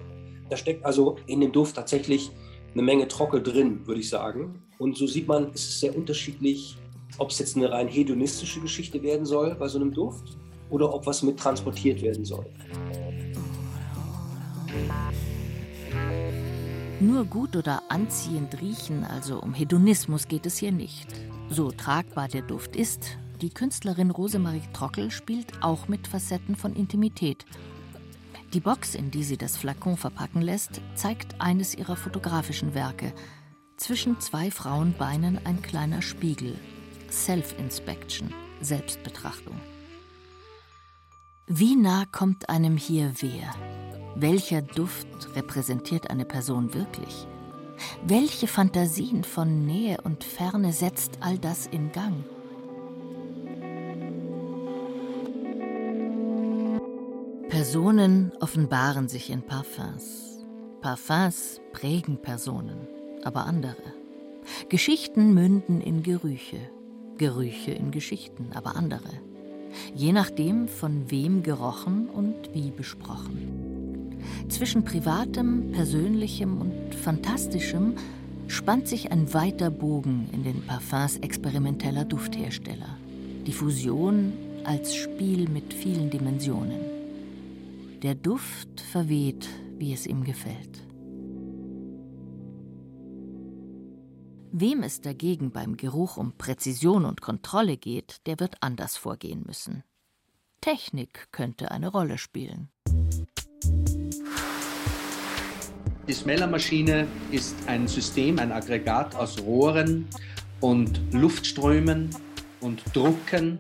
[0.48, 2.31] Da steckt also in dem Duft tatsächlich
[2.72, 4.62] eine Menge Trockel drin, würde ich sagen.
[4.78, 6.76] Und so sieht man, es ist sehr unterschiedlich,
[7.18, 10.37] ob es jetzt eine rein hedonistische Geschichte werden soll bei so einem Duft
[10.70, 12.46] oder ob was mit transportiert werden soll.
[17.02, 21.08] Nur gut oder anziehend riechen, also um Hedonismus geht es hier nicht.
[21.48, 27.44] So tragbar der Duft ist, die Künstlerin Rosemarie Trockel spielt auch mit Facetten von Intimität.
[28.52, 33.12] Die Box, in die sie das Flakon verpacken lässt, zeigt eines ihrer fotografischen Werke.
[33.76, 36.56] Zwischen zwei Frauenbeinen ein kleiner Spiegel.
[37.10, 39.60] Self-Inspection, Selbstbetrachtung.
[41.48, 43.81] Wie nah kommt einem hier wer?
[44.14, 47.27] Welcher Duft repräsentiert eine Person wirklich?
[48.07, 52.25] Welche Fantasien von Nähe und Ferne setzt all das in Gang?
[57.48, 60.44] Personen offenbaren sich in Parfums.
[60.83, 62.87] Parfums prägen Personen,
[63.25, 63.77] aber andere.
[64.68, 66.61] Geschichten münden in Gerüche,
[67.16, 69.20] Gerüche in Geschichten, aber andere.
[69.94, 73.71] Je nachdem, von wem gerochen und wie besprochen.
[74.48, 77.94] Zwischen Privatem, Persönlichem und Fantastischem
[78.46, 82.98] spannt sich ein weiter Bogen in den Parfums experimenteller Dufthersteller.
[83.46, 84.32] Die Fusion
[84.64, 86.80] als Spiel mit vielen Dimensionen.
[88.02, 90.82] Der Duft verweht, wie es ihm gefällt.
[94.54, 99.82] Wem es dagegen beim Geruch um Präzision und Kontrolle geht, der wird anders vorgehen müssen.
[100.61, 102.68] Technik könnte eine Rolle spielen.
[106.09, 110.07] Die Smellermaschine ist ein System, ein Aggregat aus Rohren
[110.61, 112.11] und Luftströmen
[112.61, 113.59] und Drucken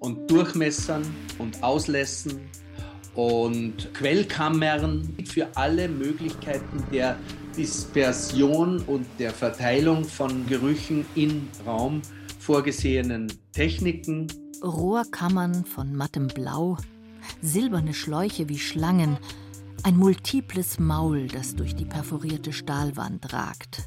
[0.00, 1.02] und Durchmessern
[1.38, 2.40] und Auslässen
[3.14, 7.16] und Quellkammern für alle Möglichkeiten der
[7.56, 12.02] Dispersion und der Verteilung von Gerüchen in Raum
[12.40, 14.26] vorgesehenen Techniken.
[14.62, 16.76] Rohrkammern von mattem Blau,
[17.40, 19.18] silberne Schläuche wie Schlangen,
[19.84, 23.86] ein multiples Maul, das durch die perforierte Stahlwand ragt.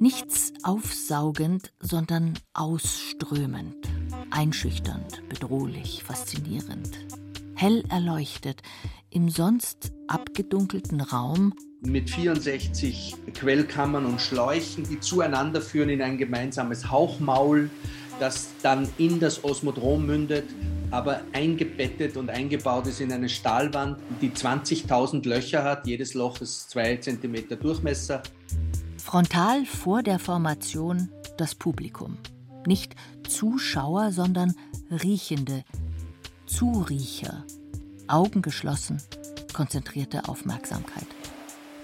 [0.00, 3.76] Nichts aufsaugend, sondern ausströmend,
[4.32, 6.90] einschüchternd, bedrohlich, faszinierend.
[7.54, 8.62] Hell erleuchtet,
[9.10, 16.90] im sonst abgedunkelten Raum mit 64 Quellkammern und Schläuchen, die zueinander führen in ein gemeinsames
[16.90, 17.70] Hauchmaul,
[18.18, 20.48] das dann in das Osmodrom mündet,
[20.90, 25.86] aber eingebettet und eingebaut ist in eine Stahlwand, die 20.000 Löcher hat.
[25.86, 28.22] Jedes Loch ist zwei Zentimeter Durchmesser.
[28.98, 32.18] Frontal vor der Formation das Publikum.
[32.66, 32.94] Nicht
[33.28, 34.54] Zuschauer, sondern
[34.90, 35.64] Riechende,
[36.46, 37.44] Zuriecher.
[38.08, 39.00] Augen geschlossen,
[39.52, 41.06] konzentrierte Aufmerksamkeit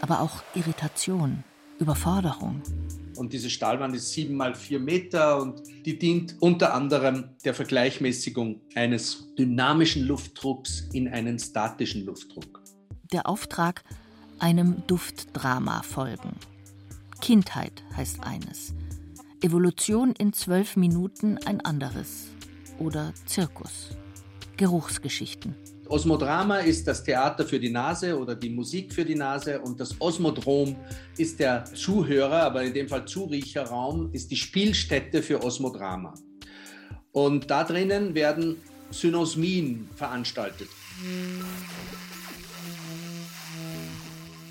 [0.01, 1.45] aber auch Irritation,
[1.79, 2.63] Überforderung.
[3.17, 8.61] Und diese Stahlwand ist sieben mal vier Meter und die dient unter anderem der Vergleichmäßigung
[8.75, 12.63] eines dynamischen Luftdrucks in einen statischen Luftdruck.
[13.13, 13.83] Der Auftrag,
[14.39, 16.37] einem Duftdrama folgen.
[17.21, 18.75] Kindheit heißt eines,
[19.41, 22.29] Evolution in zwölf Minuten ein anderes
[22.79, 23.97] oder Zirkus,
[24.57, 25.55] Geruchsgeschichten.
[25.89, 30.01] Osmodrama ist das Theater für die Nase oder die Musik für die Nase und das
[30.01, 30.77] Osmodrom
[31.17, 36.15] ist der Zuhörer, aber in dem Fall Zuriecherraum, ist die Spielstätte für Osmodrama.
[37.13, 38.57] Und da drinnen werden
[38.91, 40.69] Synosmien veranstaltet.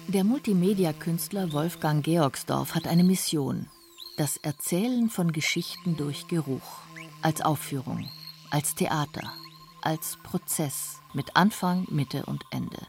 [0.08, 3.68] Der Multimedia-Künstler Wolfgang Georgsdorf hat eine Mission.
[4.18, 6.82] Das Erzählen von Geschichten durch Geruch.
[7.22, 8.10] Als Aufführung,
[8.52, 9.34] als Theater,
[9.86, 12.88] als Prozess mit Anfang, Mitte und Ende.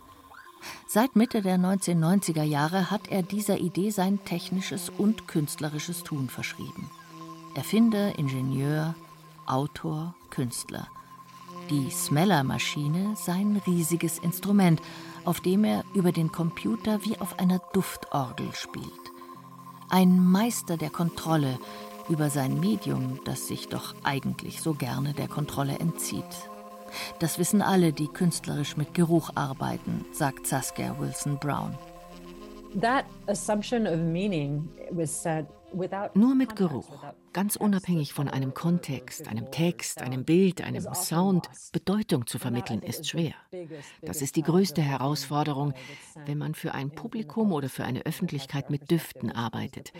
[0.86, 6.90] Seit Mitte der 1990er Jahre hat er dieser Idee sein technisches und künstlerisches Tun verschrieben.
[7.54, 8.94] Erfinder, Ingenieur,
[9.46, 10.88] Autor, Künstler.
[11.70, 14.80] Die Smeller-Maschine sein riesiges Instrument,
[15.24, 18.92] auf dem er über den Computer wie auf einer Duftorgel spielt.
[19.88, 21.58] Ein Meister der Kontrolle
[22.08, 26.24] über sein Medium, das sich doch eigentlich so gerne der Kontrolle entzieht.
[27.18, 31.76] Das wissen alle, die künstlerisch mit Geruch arbeiten, sagt Saskia Wilson Brown.
[32.80, 35.46] That assumption of meaning was said
[36.14, 42.26] nur mit Geruch, ganz unabhängig von einem Kontext, einem Text, einem Bild, einem Sound, Bedeutung
[42.26, 43.34] zu vermitteln, ist schwer.
[44.02, 45.74] Das ist die größte Herausforderung,
[46.24, 49.92] wenn man für ein Publikum oder für eine Öffentlichkeit mit Düften arbeitet.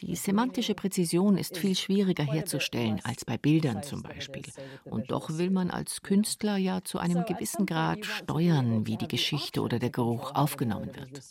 [0.00, 4.44] Die semantische Präzision ist viel schwieriger herzustellen als bei Bildern zum Beispiel.
[4.84, 9.62] Und doch will man als Künstler ja zu einem gewissen Grad steuern, wie die Geschichte
[9.62, 11.22] oder der Geruch aufgenommen wird.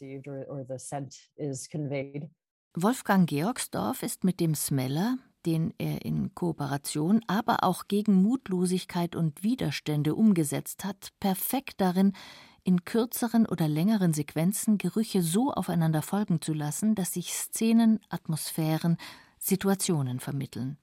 [2.75, 9.41] Wolfgang Georgsdorf ist mit dem Smeller, den er in Kooperation, aber auch gegen Mutlosigkeit und
[9.41, 12.13] Widerstände umgesetzt hat, perfekt darin,
[12.63, 18.97] in kürzeren oder längeren Sequenzen Gerüche so aufeinander folgen zu lassen, dass sich Szenen, Atmosphären,
[19.39, 20.77] Situationen vermitteln.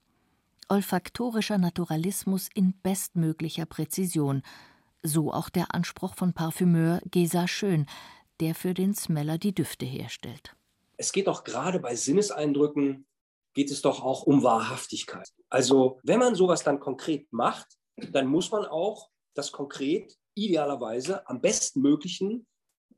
[0.67, 4.41] Olfaktorischer Naturalismus in bestmöglicher Präzision,
[5.03, 7.85] so auch der Anspruch von Parfümeur Gesa Schön,
[8.41, 10.57] der für den Smeller die Düfte herstellt
[10.97, 13.05] es geht doch gerade bei Sinneseindrücken,
[13.53, 15.29] geht es doch auch um Wahrhaftigkeit.
[15.49, 17.67] Also wenn man sowas dann konkret macht,
[18.11, 22.45] dann muss man auch das konkret idealerweise am bestmöglichen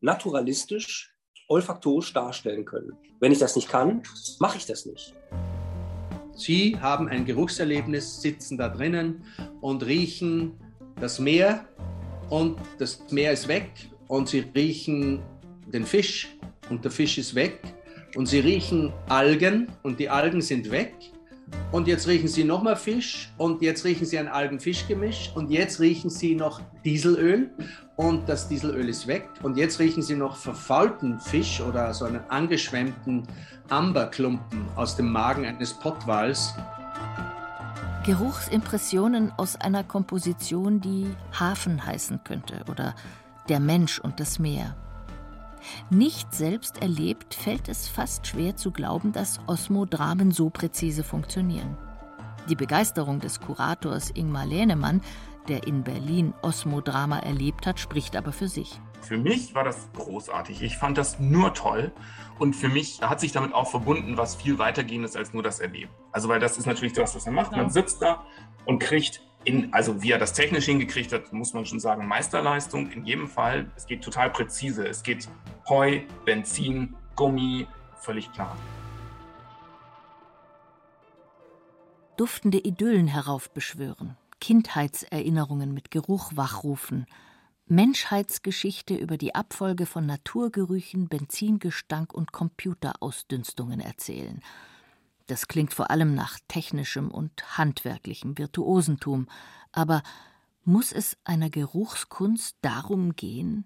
[0.02, 1.14] naturalistisch,
[1.48, 2.92] olfaktorisch darstellen können.
[3.20, 4.04] Wenn ich das nicht kann,
[4.40, 5.14] mache ich das nicht.
[6.34, 9.26] Sie haben ein Geruchserlebnis, sitzen da drinnen
[9.60, 10.58] und riechen
[11.02, 11.68] das Meer
[12.30, 13.72] und das Meer ist weg
[14.08, 15.22] und sie riechen
[15.68, 16.30] den Fisch
[16.70, 17.60] und der Fisch ist weg
[18.15, 20.93] und sie riechen Algen und die Algen sind weg.
[21.72, 26.10] Und jetzt riechen sie nochmal Fisch und jetzt riechen sie ein Algen-Fisch-Gemisch und jetzt riechen
[26.10, 27.49] sie noch Dieselöl
[27.95, 29.28] und das Dieselöl ist weg.
[29.43, 33.24] Und jetzt riechen sie noch verfaulten Fisch oder so einen angeschwemmten
[33.70, 36.53] Amberklumpen aus dem Magen eines Pottwals.
[38.05, 41.07] Geruchsimpressionen aus einer Komposition, die
[41.39, 42.95] Hafen heißen könnte oder
[43.49, 44.76] der Mensch und das Meer.
[45.89, 51.78] Nicht selbst erlebt, fällt es fast schwer zu glauben, dass Osmodramen so präzise funktionieren.
[52.49, 55.01] Die Begeisterung des Kurators Ingmar Lehnemann,
[55.47, 58.80] der in Berlin Osmodrama erlebt hat, spricht aber für sich.
[59.01, 60.62] Für mich war das großartig.
[60.62, 61.91] Ich fand das nur toll.
[62.38, 65.91] Und für mich hat sich damit auch verbunden, was viel weitergehendes als nur das Erleben.
[66.12, 67.51] Also, weil das ist natürlich das, was er macht.
[67.51, 68.26] Man sitzt da
[68.66, 72.92] und kriegt in, also wie er das technisch hingekriegt hat, muss man schon sagen, Meisterleistung
[72.92, 73.72] in jedem Fall.
[73.76, 74.88] Es geht total präzise.
[74.88, 75.28] Es geht
[75.68, 77.68] Heu, Benzin, Gummi,
[78.00, 78.56] völlig klar.
[82.18, 87.06] Duftende Idyllen heraufbeschwören, Kindheitserinnerungen mit Geruch wachrufen,
[87.68, 94.42] Menschheitsgeschichte über die Abfolge von Naturgerüchen, Benzingestank und Computerausdünstungen erzählen.
[95.30, 99.27] Das klingt vor allem nach technischem und handwerklichem Virtuosentum,
[99.71, 100.01] aber
[100.63, 103.65] muss es einer Geruchskunst darum gehen?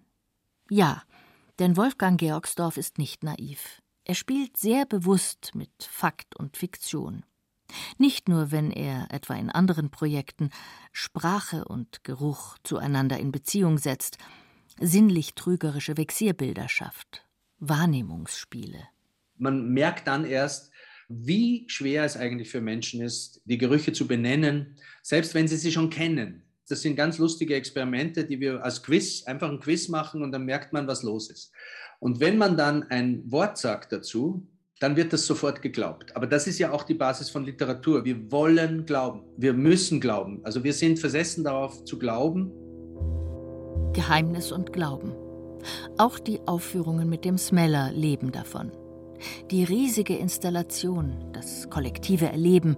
[0.69, 1.03] Ja,
[1.59, 3.81] denn Wolfgang Georgsdorf ist nicht naiv.
[4.03, 7.23] Er spielt sehr bewusst mit Fakt und Fiktion.
[7.97, 10.49] Nicht nur, wenn er, etwa in anderen Projekten,
[10.91, 14.17] Sprache und Geruch zueinander in Beziehung setzt,
[14.81, 17.25] sinnlich trügerische Vexierbilder schafft,
[17.59, 18.85] Wahrnehmungsspiele.
[19.37, 20.72] Man merkt dann erst,
[21.21, 25.71] wie schwer es eigentlich für Menschen ist, die Gerüche zu benennen, selbst wenn sie sie
[25.71, 26.43] schon kennen.
[26.69, 30.45] Das sind ganz lustige Experimente, die wir als Quiz, einfach ein Quiz machen und dann
[30.45, 31.51] merkt man, was los ist.
[31.99, 34.47] Und wenn man dann ein Wort sagt dazu,
[34.79, 36.15] dann wird das sofort geglaubt.
[36.15, 38.03] Aber das ist ja auch die Basis von Literatur.
[38.03, 39.23] Wir wollen glauben.
[39.37, 40.41] Wir müssen glauben.
[40.43, 42.51] Also wir sind versessen darauf zu glauben.
[43.93, 45.13] Geheimnis und Glauben.
[45.97, 48.71] Auch die Aufführungen mit dem Smeller leben davon.
[49.51, 52.77] Die riesige Installation, das kollektive Erleben,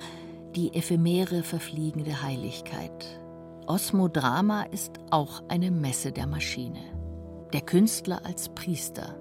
[0.56, 3.20] die ephemere verfliegende Heiligkeit.
[3.68, 6.80] Osmodrama ist auch eine Messe der Maschine.
[7.54, 9.16] Der Künstler als Priester,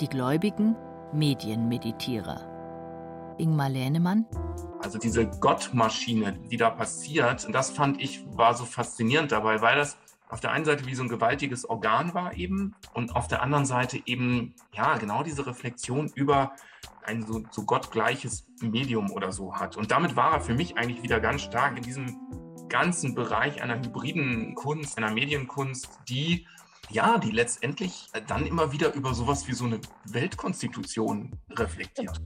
[0.00, 0.76] die Gläubigen
[1.12, 3.34] Medienmeditierer.
[3.38, 4.26] Ingmar Lehnemann.
[4.80, 9.96] Also diese Gottmaschine, die da passiert, das fand ich war so faszinierend dabei, weil das
[10.32, 13.66] auf der einen Seite wie so ein gewaltiges Organ war eben und auf der anderen
[13.66, 16.56] Seite eben ja genau diese Reflexion über
[17.04, 19.76] ein so, so gottgleiches Medium oder so hat.
[19.76, 22.16] Und damit war er für mich eigentlich wieder ganz stark in diesem
[22.70, 26.46] ganzen Bereich einer hybriden Kunst, einer Medienkunst, die
[26.88, 32.22] ja, die letztendlich dann immer wieder über sowas wie so eine Weltkonstitution reflektiert.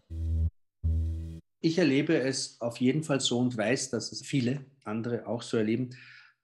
[1.61, 5.57] Ich erlebe es auf jeden Fall so und weiß, dass es viele andere auch so
[5.57, 5.90] erleben,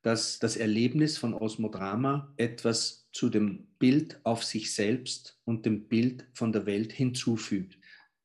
[0.02, 6.26] dass das Erlebnis von Osmodrama etwas zu dem Bild auf sich selbst und dem Bild
[6.34, 7.78] von der Welt hinzufügt.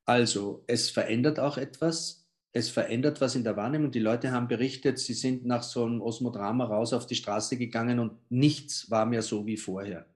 [0.05, 3.91] Also es verändert auch etwas, es verändert was in der Wahrnehmung.
[3.91, 7.99] Die Leute haben berichtet, sie sind nach so einem Osmodrama raus auf die Straße gegangen
[7.99, 10.07] und nichts war mehr so wie vorher.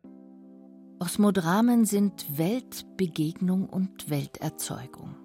[0.99, 5.15] Osmodramen sind Weltbegegnung und Welterzeugung.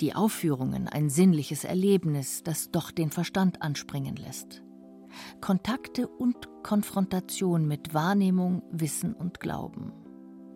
[0.00, 4.62] Die Aufführungen ein sinnliches Erlebnis, das doch den Verstand anspringen lässt.
[5.40, 9.92] Kontakte und Konfrontation mit Wahrnehmung, Wissen und Glauben.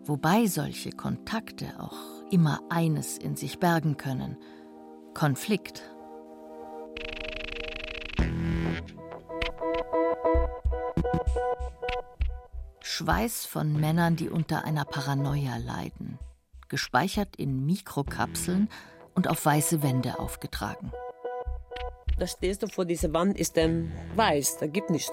[0.03, 4.37] Wobei solche Kontakte auch immer eines in sich bergen können:
[5.13, 5.83] Konflikt.
[12.81, 16.17] Schweiß von Männern, die unter einer Paranoia leiden,
[16.67, 18.69] gespeichert in Mikrokapseln
[19.13, 20.91] und auf weiße Wände aufgetragen.
[22.17, 25.11] Da stehst du vor dieser Wand, ist dann weiß, da gibt nicht,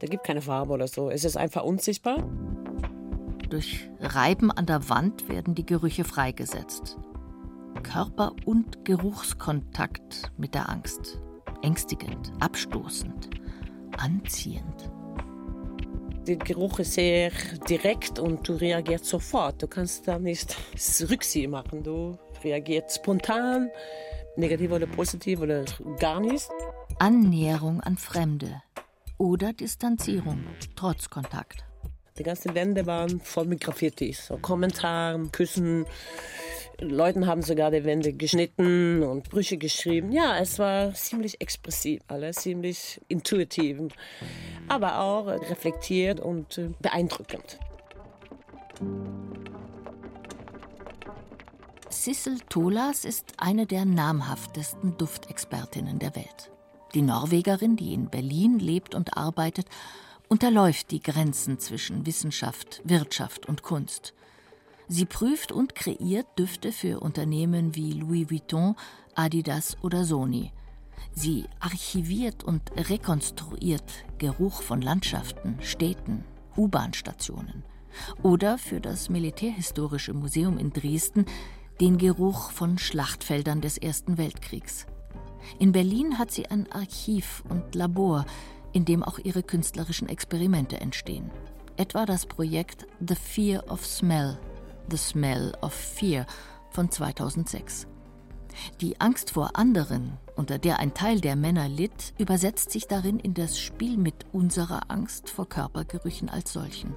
[0.00, 1.10] da gibt keine Farbe oder so.
[1.10, 2.26] Es ist einfach unsichtbar.
[3.50, 6.96] Durch Reiben an der Wand werden die Gerüche freigesetzt.
[7.82, 11.20] Körper- und Geruchskontakt mit der Angst.
[11.62, 13.28] Ängstigend, abstoßend,
[13.98, 14.90] anziehend.
[16.26, 17.32] Der Geruch ist sehr
[17.68, 19.62] direkt und du reagierst sofort.
[19.62, 20.56] Du kannst da nicht
[21.10, 21.82] Rücksicht machen.
[21.82, 23.70] Du reagierst spontan,
[24.36, 25.64] negativ oder positiv oder
[25.98, 26.48] gar nicht.
[26.98, 28.62] Annäherung an Fremde
[29.18, 30.44] oder Distanzierung
[30.76, 31.64] trotz Kontakt.
[32.18, 35.86] Die ganzen Wände waren voll mit Graffitis, so Kommentaren, Küssen.
[36.78, 40.12] Leuten haben sogar die Wände geschnitten und Brüche geschrieben.
[40.12, 43.78] Ja, es war ziemlich expressiv, alles ziemlich intuitiv,
[44.68, 47.58] aber auch reflektiert und äh, beeindruckend.
[52.00, 56.50] Sissel Tolas ist eine der namhaftesten Duftexpertinnen der Welt.
[56.94, 59.66] Die Norwegerin, die in Berlin lebt und arbeitet,
[60.26, 64.14] unterläuft die Grenzen zwischen Wissenschaft, Wirtschaft und Kunst.
[64.88, 68.76] Sie prüft und kreiert Düfte für Unternehmen wie Louis Vuitton,
[69.14, 70.52] Adidas oder Sony.
[71.12, 76.24] Sie archiviert und rekonstruiert Geruch von Landschaften, Städten,
[76.56, 77.62] U-Bahn-Stationen.
[78.22, 81.26] Oder für das Militärhistorische Museum in Dresden
[81.80, 84.86] den Geruch von Schlachtfeldern des Ersten Weltkriegs.
[85.58, 88.26] In Berlin hat sie ein Archiv und Labor,
[88.72, 91.30] in dem auch ihre künstlerischen Experimente entstehen
[91.80, 94.38] etwa das Projekt The Fear of Smell,
[94.90, 96.26] The Smell of Fear
[96.68, 97.86] von 2006.
[98.82, 103.32] Die Angst vor anderen, unter der ein Teil der Männer litt, übersetzt sich darin in
[103.32, 106.94] das Spiel mit unserer Angst vor Körpergerüchen als solchen.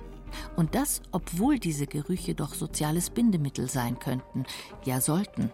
[0.56, 4.46] Und das, obwohl diese Gerüche doch soziales Bindemittel sein könnten,
[4.86, 5.52] ja sollten.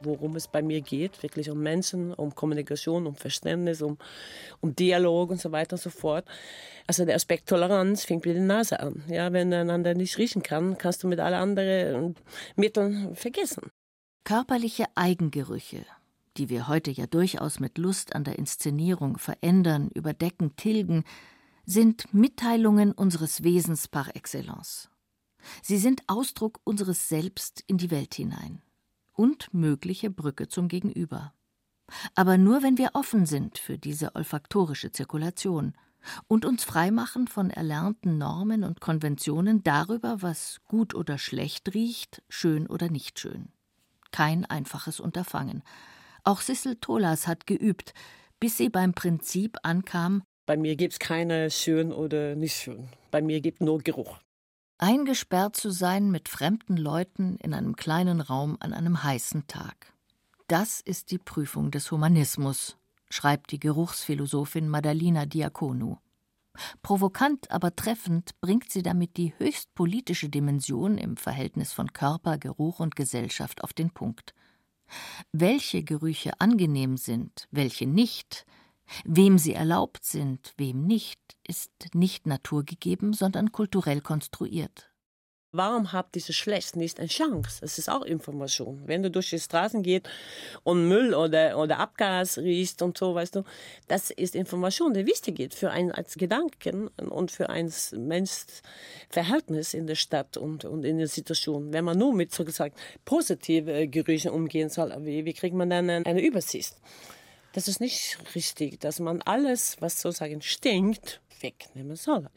[0.00, 3.96] Worum es bei mir geht, wirklich um Menschen, um Kommunikation, um Verständnis, um,
[4.60, 6.26] um Dialog und so weiter und so fort.
[6.86, 9.02] Also der Aspekt Toleranz fängt mit der Nase an.
[9.08, 12.16] Ja, wenn du einander nicht riechen kann, kannst du mit allen anderen
[12.56, 13.70] Mitteln vergessen.
[14.24, 15.86] Körperliche Eigengerüche,
[16.36, 21.04] die wir heute ja durchaus mit Lust an der Inszenierung verändern, überdecken, tilgen,
[21.66, 24.90] sind Mitteilungen unseres Wesens par excellence.
[25.62, 28.62] Sie sind Ausdruck unseres Selbst in die Welt hinein
[29.12, 31.34] und mögliche Brücke zum Gegenüber.
[32.14, 35.74] Aber nur wenn wir offen sind für diese olfaktorische Zirkulation
[36.28, 42.66] und uns freimachen von erlernten Normen und Konventionen darüber, was gut oder schlecht riecht, schön
[42.66, 43.54] oder nicht schön
[44.14, 45.64] kein einfaches Unterfangen.
[46.22, 47.94] Auch Sissel Tolas hat geübt,
[48.38, 52.88] bis sie beim Prinzip ankam: Bei mir gibt es keine schön oder nicht schön.
[53.10, 54.18] Bei mir gibt nur Geruch.
[54.76, 59.92] Eingesperrt zu sein mit fremden Leuten in einem kleinen Raum an einem heißen Tag.
[60.48, 62.76] Das ist die Prüfung des Humanismus,
[63.08, 65.96] schreibt die Geruchsphilosophin Madalina Diakonu.
[66.82, 72.80] Provokant, aber treffend bringt sie damit die höchst politische Dimension im Verhältnis von Körper, Geruch
[72.80, 74.34] und Gesellschaft auf den Punkt.
[75.32, 78.44] Welche Gerüche angenehm sind, welche nicht,
[79.04, 84.94] wem sie erlaubt sind, wem nicht, ist nicht naturgegeben, sondern kulturell konstruiert.
[85.56, 87.60] Warum hat diese Schlecht nicht eine Chance?
[87.60, 88.82] Das ist auch Information.
[88.86, 90.08] Wenn du durch die Straßen gehst
[90.64, 93.44] und Müll oder, oder Abgas riechst und so, weißt du,
[93.86, 99.86] das ist Information, die wichtig ist für ein als Gedanken und für ein Menschenverhältnis in
[99.86, 101.72] der Stadt und, und in der Situation.
[101.72, 102.74] Wenn man nur mit sozusagen
[103.04, 106.74] positiven Gerüchen umgehen soll, wie, wie kriegt man dann eine Übersicht?
[107.54, 112.28] Das ist nicht richtig, dass man alles, was sozusagen stinkt, wegnehmen soll.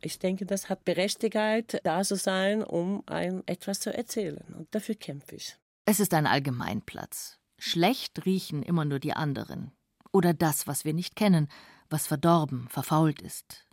[0.00, 4.44] Ich denke, das hat Berechtigung, da zu sein, um ein etwas zu erzählen.
[4.56, 5.56] Und dafür kämpfe ich.
[5.86, 7.40] Es ist ein Allgemeinplatz.
[7.58, 9.72] Schlecht riechen immer nur die anderen.
[10.12, 11.48] Oder das, was wir nicht kennen,
[11.90, 13.66] was verdorben, verfault ist.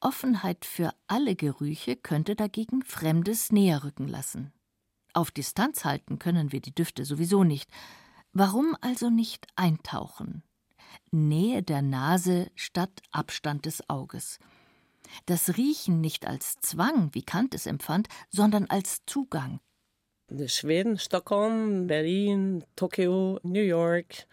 [0.00, 4.52] Offenheit für alle Gerüche könnte dagegen Fremdes näher rücken lassen.
[5.12, 7.70] Auf Distanz halten können wir die Düfte sowieso nicht.
[8.34, 10.42] Warum also nicht eintauchen?
[11.10, 14.38] Nähe der Nase statt Abstand des Auges
[15.26, 19.60] das Riechen nicht als Zwang, wie Kant es empfand, sondern als Zugang.
[20.46, 24.26] Schweden, Stockholm, Berlin, Tokio, New York,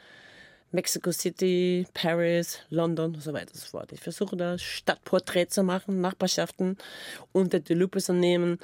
[0.71, 3.91] Mexico City, Paris, London und so weiter und so fort.
[3.91, 6.77] Ich versuche da Stadtporträt zu machen, Nachbarschaften
[7.33, 8.57] unter die Lupe zu nehmen,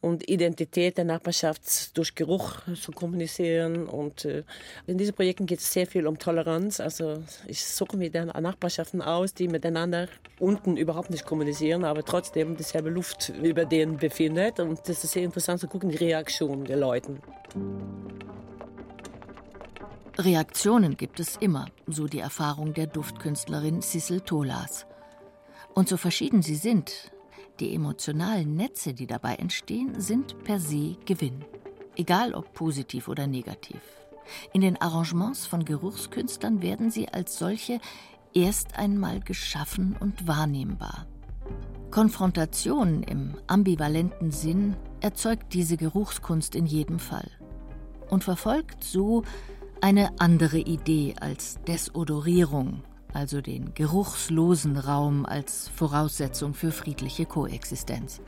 [0.00, 3.86] und Identität der Nachbarschaft durch Geruch zu kommunizieren.
[3.86, 4.44] Und äh,
[4.86, 6.80] in diesen Projekten geht es sehr viel um Toleranz.
[6.80, 12.56] Also ich suche mir dann Nachbarschaften aus, die miteinander unten überhaupt nicht kommunizieren, aber trotzdem
[12.56, 14.60] dieselbe Luft über denen befindet.
[14.60, 17.16] Und das ist sehr interessant zu gucken, die Reaktion der Leute.
[20.16, 24.86] Reaktionen gibt es immer, so die Erfahrung der Duftkünstlerin Sissel Tolas.
[25.74, 27.12] Und so verschieden sie sind,
[27.60, 31.44] die emotionalen Netze, die dabei entstehen, sind per se Gewinn,
[31.96, 33.80] egal ob positiv oder negativ.
[34.52, 37.80] In den Arrangements von Geruchskünstlern werden sie als solche
[38.34, 41.06] erst einmal geschaffen und wahrnehmbar.
[41.90, 47.30] Konfrontation im ambivalenten Sinn erzeugt diese Geruchskunst in jedem Fall
[48.10, 49.22] und verfolgt so
[49.80, 52.82] eine andere Idee als Desodorierung,
[53.18, 58.20] also den geruchslosen Raum als Voraussetzung für friedliche Koexistenz.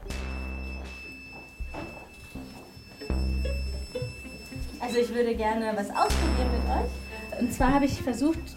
[4.80, 7.40] Also ich würde gerne was ausprobieren mit euch.
[7.40, 8.56] Und zwar habe ich versucht,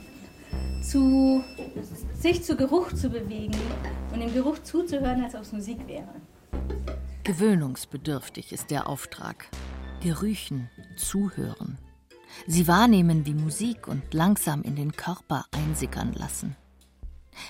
[0.82, 1.44] zu,
[2.20, 3.56] sich zu Geruch zu bewegen
[4.12, 6.16] und dem Geruch zuzuhören, als ob es Musik wäre.
[7.24, 9.46] Gewöhnungsbedürftig ist der Auftrag.
[10.02, 11.78] Gerüchen zuhören
[12.48, 16.56] sie wahrnehmen wie Musik und langsam in den Körper einsickern lassen.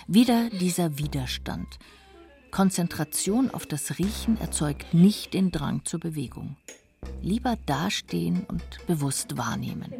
[0.07, 1.79] Wieder dieser Widerstand.
[2.51, 6.55] Konzentration auf das Riechen erzeugt nicht den Drang zur Bewegung.
[7.21, 9.91] Lieber dastehen und bewusst wahrnehmen.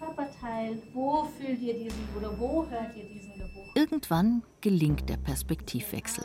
[0.00, 3.76] Körperteil, wo fühlt ihr diesen oder wo hört ihr diesen Geruch?
[3.76, 6.24] Irgendwann gelingt der Perspektivwechsel.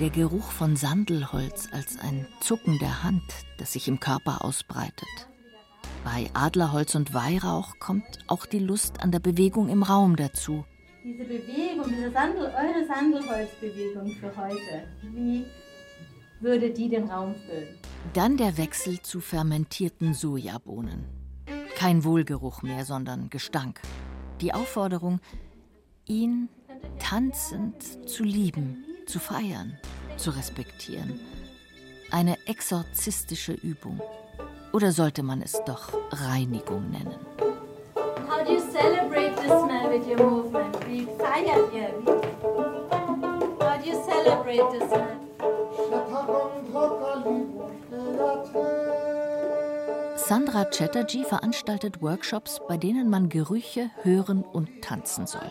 [0.00, 3.22] Der Geruch von Sandelholz als ein Zucken der Hand,
[3.58, 5.28] das sich im Körper ausbreitet.
[6.02, 10.64] Bei Adlerholz und Weihrauch kommt auch die Lust an der Bewegung im Raum dazu.
[11.04, 15.44] Diese Bewegung, diese Sandel, eure Sandelholzbewegung für heute, wie
[16.40, 17.78] würde die den Raum füllen?
[18.14, 21.04] Dann der Wechsel zu fermentierten Sojabohnen.
[21.76, 23.80] Kein Wohlgeruch mehr, sondern Gestank.
[24.40, 25.20] Die Aufforderung,
[26.04, 26.48] ihn
[26.98, 29.78] tanzend zu lieben, zu feiern,
[30.16, 31.20] zu respektieren.
[32.10, 34.00] Eine exorzistische Übung.
[34.72, 37.18] Oder sollte man es doch Reinigung nennen?
[38.28, 40.76] How do you celebrate the smell with your movement?
[40.88, 41.90] Wie feiert ihr?
[43.60, 45.24] How do you celebrate the smell?
[50.16, 55.50] Sandra Chatterjee veranstaltet Workshops, bei denen man Gerüche hören und tanzen soll.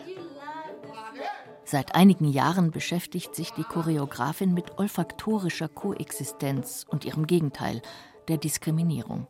[1.64, 7.80] Seit einigen Jahren beschäftigt sich die Choreografin mit olfaktorischer Koexistenz und ihrem Gegenteil,
[8.28, 9.26] der Diskriminierung.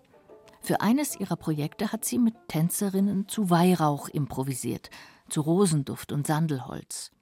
[0.61, 4.91] Für eines ihrer Projekte hat sie mit Tänzerinnen zu Weihrauch improvisiert,
[5.29, 7.13] zu Rosenduft und Sandelholz.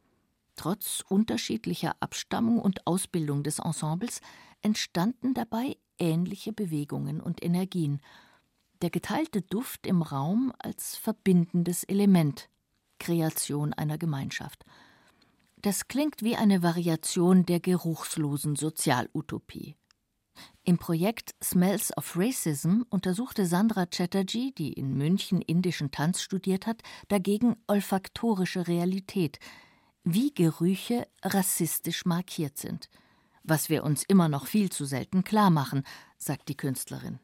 [0.55, 4.21] Trotz unterschiedlicher Abstammung und Ausbildung des Ensembles
[4.61, 8.01] entstanden dabei ähnliche Bewegungen und Energien.
[8.81, 12.49] Der geteilte Duft im Raum als verbindendes Element,
[12.99, 14.65] Kreation einer Gemeinschaft.
[15.63, 19.77] Das klingt wie eine Variation der geruchslosen Sozialutopie.
[20.65, 26.83] Im Projekt Smells of Racism untersuchte Sandra Chatterjee, die in München indischen Tanz studiert hat,
[27.09, 29.39] dagegen olfaktorische Realität,
[30.05, 32.89] wie Gerüche rassistisch markiert sind–
[33.45, 35.83] was wir uns immer noch viel zu selten klar machen,
[36.19, 37.19] sagt die Künstlerin.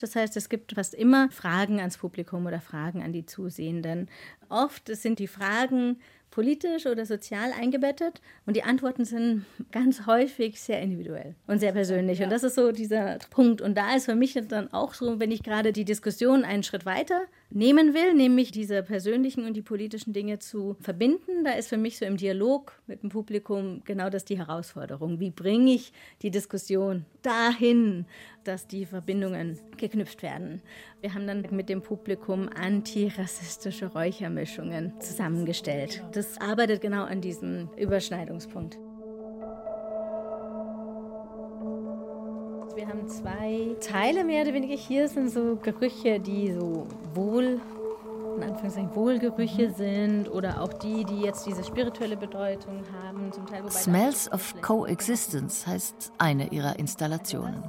[0.00, 4.08] Das heißt, es gibt fast immer Fragen ans Publikum oder Fragen an die Zusehenden.
[4.50, 5.96] Oft sind die Fragen
[6.30, 12.22] politisch oder sozial eingebettet und die Antworten sind ganz häufig sehr individuell und sehr persönlich.
[12.22, 13.60] Und das ist so dieser Punkt.
[13.60, 16.86] Und da ist für mich dann auch so, wenn ich gerade die Diskussion einen Schritt
[16.86, 21.76] weiter nehmen will, nämlich diese persönlichen und die politischen Dinge zu verbinden, da ist für
[21.76, 25.18] mich so im Dialog mit dem Publikum genau das die Herausforderung.
[25.18, 25.92] Wie bringe ich
[26.22, 28.06] die Diskussion dahin,
[28.44, 30.62] dass die Verbindungen geknüpft werden?
[31.00, 33.94] Wir haben dann mit dem Publikum antirassistische
[34.40, 36.02] Räuchermischungen zusammengestellt.
[36.12, 38.78] Das arbeitet genau an diesem Überschneidungspunkt.
[42.74, 44.74] Wir haben zwei Teile mehr oder weniger.
[44.74, 47.60] Hier sind so Gerüche, die so wohl,
[48.36, 53.32] in Anführungszeichen Wohlgerüche sind oder auch die, die jetzt diese spirituelle Bedeutung haben.
[53.32, 57.64] Zum Teil, Smells of Coexistence heißt eine ihrer Installationen.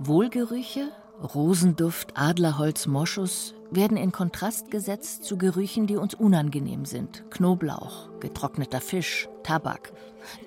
[0.00, 0.88] Wohlgerüche,
[1.34, 7.24] Rosenduft, Adlerholz, Moschus werden in Kontrast gesetzt zu Gerüchen, die uns unangenehm sind.
[7.30, 9.92] Knoblauch, getrockneter Fisch, Tabak.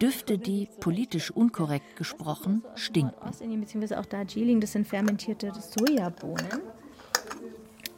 [0.02, 3.16] Düfte, die, politisch unkorrekt gesprochen, stinken.
[3.28, 3.96] Ostindien bzw.
[3.96, 6.62] auch Darjeeling, das sind fermentierte Sojabohnen.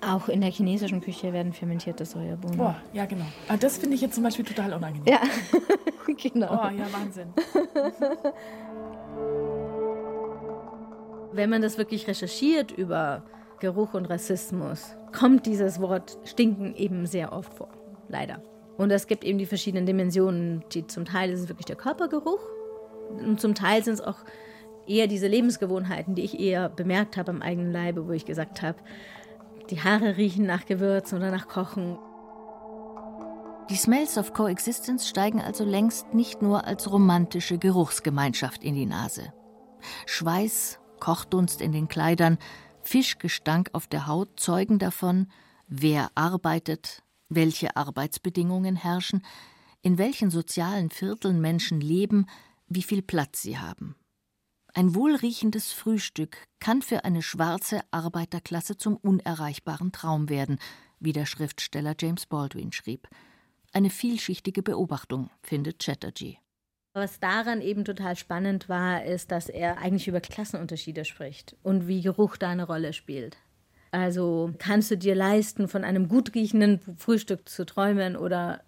[0.06, 2.58] Auch in der chinesischen Küche werden fermentierte Sojabohnen.
[2.58, 3.26] Boah, ja genau.
[3.48, 5.06] Aber ah, das finde ich jetzt zum Beispiel total unangenehm.
[5.08, 5.22] Ja,
[6.22, 6.54] genau.
[6.54, 7.34] Oh, ja, Wahnsinn.
[11.32, 13.24] Wenn man das wirklich recherchiert über
[13.64, 17.70] Geruch und Rassismus, kommt dieses Wort stinken eben sehr oft vor.
[18.10, 18.44] Leider.
[18.78, 20.66] Und es gibt eben die verschiedenen Dimensionen.
[20.74, 22.42] Die, zum Teil ist es wirklich der Körpergeruch
[23.10, 24.18] und zum Teil sind es auch
[24.86, 28.80] eher diese Lebensgewohnheiten, die ich eher bemerkt habe am eigenen Leibe, wo ich gesagt habe,
[29.70, 31.98] die Haare riechen nach Gewürzen oder nach Kochen.
[33.70, 39.32] Die Smells of Coexistence steigen also längst nicht nur als romantische Geruchsgemeinschaft in die Nase.
[40.06, 42.38] Schweiß, Kochdunst in den Kleidern,
[42.84, 45.28] Fischgestank auf der Haut zeugen davon,
[45.68, 49.26] wer arbeitet, welche Arbeitsbedingungen herrschen,
[49.82, 52.28] in welchen sozialen Vierteln Menschen leben,
[52.68, 53.96] wie viel Platz sie haben.
[54.74, 60.58] Ein wohlriechendes Frühstück kann für eine schwarze Arbeiterklasse zum unerreichbaren Traum werden,
[61.00, 63.08] wie der Schriftsteller James Baldwin schrieb.
[63.72, 66.38] Eine vielschichtige Beobachtung, findet Chatterjee.
[66.94, 72.02] Was daran eben total spannend war, ist, dass er eigentlich über Klassenunterschiede spricht und wie
[72.02, 73.38] Geruch da eine Rolle spielt.
[73.90, 78.62] Also kannst du dir leisten, von einem gut riechenden Frühstück zu träumen oder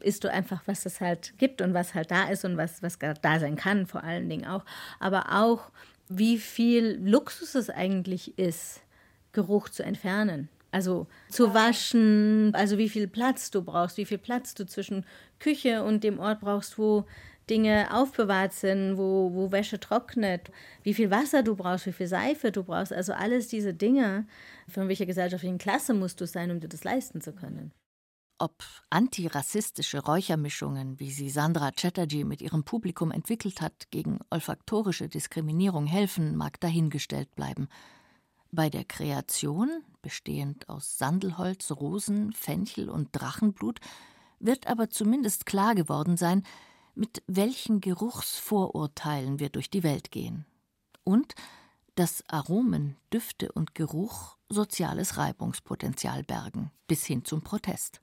[0.00, 2.98] isst du einfach, was es halt gibt und was halt da ist und was, was
[2.98, 4.64] da sein kann, vor allen Dingen auch.
[4.98, 5.70] Aber auch,
[6.08, 8.80] wie viel Luxus es eigentlich ist,
[9.32, 10.48] Geruch zu entfernen.
[10.72, 15.04] Also zu waschen, also wie viel Platz du brauchst, wie viel Platz du zwischen
[15.38, 17.06] Küche und dem Ort brauchst, wo
[17.48, 20.50] Dinge aufbewahrt sind, wo, wo Wäsche trocknet,
[20.82, 22.92] wie viel Wasser du brauchst, wie viel Seife du brauchst.
[22.92, 24.26] Also alles diese Dinge,
[24.68, 27.72] von welcher gesellschaftlichen Klasse musst du sein, um dir das leisten zu können.
[28.38, 35.86] Ob antirassistische Räuchermischungen, wie sie Sandra Chatterjee mit ihrem Publikum entwickelt hat, gegen olfaktorische Diskriminierung
[35.86, 37.68] helfen, mag dahingestellt bleiben.
[38.52, 43.80] Bei der Kreation, bestehend aus Sandelholz, Rosen, Fenchel und Drachenblut,
[44.38, 46.42] wird aber zumindest klar geworden sein,
[46.96, 50.46] mit welchen Geruchsvorurteilen wir durch die Welt gehen.
[51.04, 51.34] Und
[51.94, 58.00] dass Aromen, Düfte und Geruch soziales Reibungspotenzial bergen, bis hin zum Protest.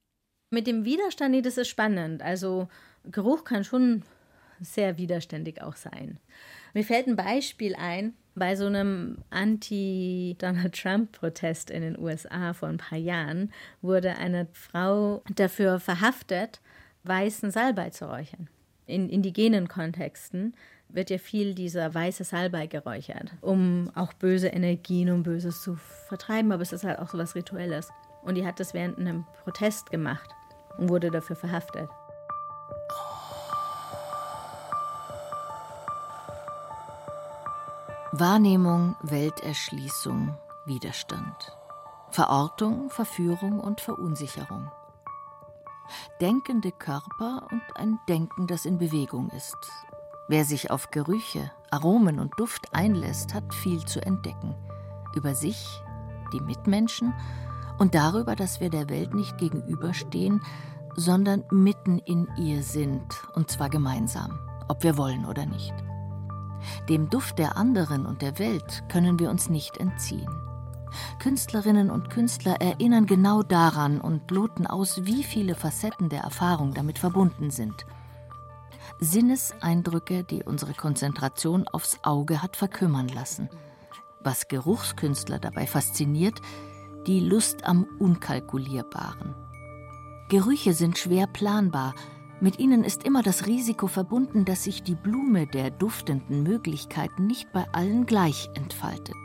[0.50, 2.22] Mit dem Widerstand, das ist spannend.
[2.22, 2.70] Also
[3.04, 4.04] Geruch kann schon
[4.62, 6.20] sehr widerständig auch sein.
[6.74, 12.78] Mir fällt ein Beispiel ein, bei so einem Anti-Donald Trump-Protest in den USA vor ein
[12.78, 16.62] paar Jahren wurde eine Frau dafür verhaftet,
[17.04, 18.50] weißen Salbei zu räuchern.
[18.86, 20.56] In indigenen Kontexten
[20.90, 25.76] wird ja viel dieser weiße Salbei geräuchert, um auch böse Energien, um Böses zu
[26.08, 27.90] vertreiben, aber es ist halt auch so was Rituelles.
[28.22, 30.30] Und die hat das während einem Protest gemacht
[30.78, 31.90] und wurde dafür verhaftet.
[38.12, 41.58] Wahrnehmung, Welterschließung, Widerstand.
[42.12, 44.72] Verortung, Verführung und Verunsicherung.
[46.22, 49.58] Denkende Körper und ein Denken, das in Bewegung ist.
[50.28, 54.56] Wer sich auf Gerüche, Aromen und Duft einlässt, hat viel zu entdecken.
[55.16, 55.82] Über sich,
[56.32, 57.14] die Mitmenschen
[57.78, 60.42] und darüber, dass wir der Welt nicht gegenüberstehen,
[60.96, 63.04] sondern mitten in ihr sind,
[63.34, 65.74] und zwar gemeinsam, ob wir wollen oder nicht.
[66.88, 70.30] Dem Duft der anderen und der Welt können wir uns nicht entziehen.
[71.20, 77.00] Künstlerinnen und Künstler erinnern genau daran und loten aus, wie viele Facetten der Erfahrung damit
[77.00, 77.86] verbunden sind.
[79.00, 83.50] Sinneseindrücke, die unsere Konzentration aufs Auge hat verkümmern lassen.
[84.24, 86.40] Was Geruchskünstler dabei fasziniert,
[87.08, 89.36] die Lust am Unkalkulierbaren.
[90.30, 91.94] Gerüche sind schwer planbar,
[92.40, 97.52] mit ihnen ist immer das Risiko verbunden, dass sich die Blume der duftenden Möglichkeiten nicht
[97.54, 99.16] bei allen gleich entfaltet.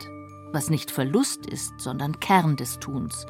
[0.51, 3.25] Was nicht Verlust ist, sondern Kern des Tuns.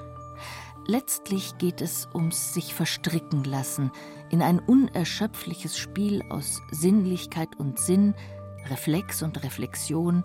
[0.86, 3.92] Letztlich geht es ums sich verstricken lassen
[4.30, 8.16] in ein unerschöpfliches Spiel aus Sinnlichkeit und Sinn,
[8.70, 10.24] Reflex und Reflexion,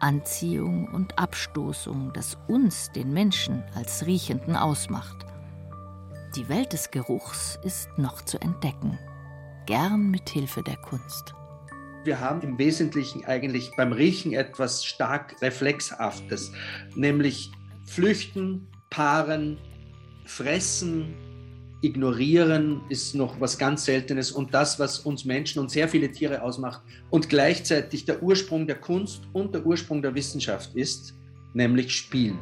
[0.00, 5.24] Anziehung und Abstoßung, das uns, den Menschen, als Riechenden ausmacht.
[6.36, 8.98] Die Welt des Geruchs ist noch zu entdecken,
[9.66, 11.34] gern mit Hilfe der Kunst.
[12.04, 16.52] Wir haben im Wesentlichen eigentlich beim Riechen etwas stark Reflexhaftes,
[16.94, 17.50] nämlich
[17.86, 19.56] flüchten, paaren,
[20.26, 21.14] fressen,
[21.80, 26.42] ignorieren ist noch was ganz Seltenes und das, was uns Menschen und sehr viele Tiere
[26.42, 31.14] ausmacht und gleichzeitig der Ursprung der Kunst und der Ursprung der Wissenschaft ist,
[31.54, 32.38] nämlich Spielen.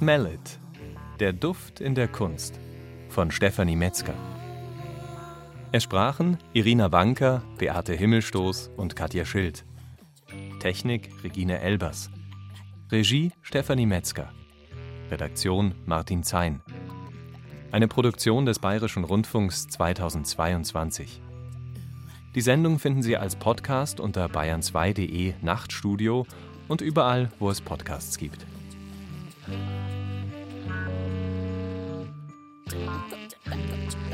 [0.00, 0.58] Smell It.
[1.18, 2.58] Der Duft in der Kunst
[3.10, 4.14] von Stefanie Metzger.
[5.72, 9.66] Es sprachen Irina Wanker, Beate Himmelstoß und Katja Schild.
[10.58, 12.08] Technik Regine Elbers.
[12.90, 14.32] Regie Stefanie Metzger.
[15.10, 16.62] Redaktion Martin Zein.
[17.70, 21.20] Eine Produktion des Bayerischen Rundfunks 2022.
[22.34, 26.26] Die Sendung finden Sie als Podcast unter bayern2.de Nachtstudio
[26.68, 28.46] und überall, wo es Podcasts gibt.
[32.72, 34.09] 음.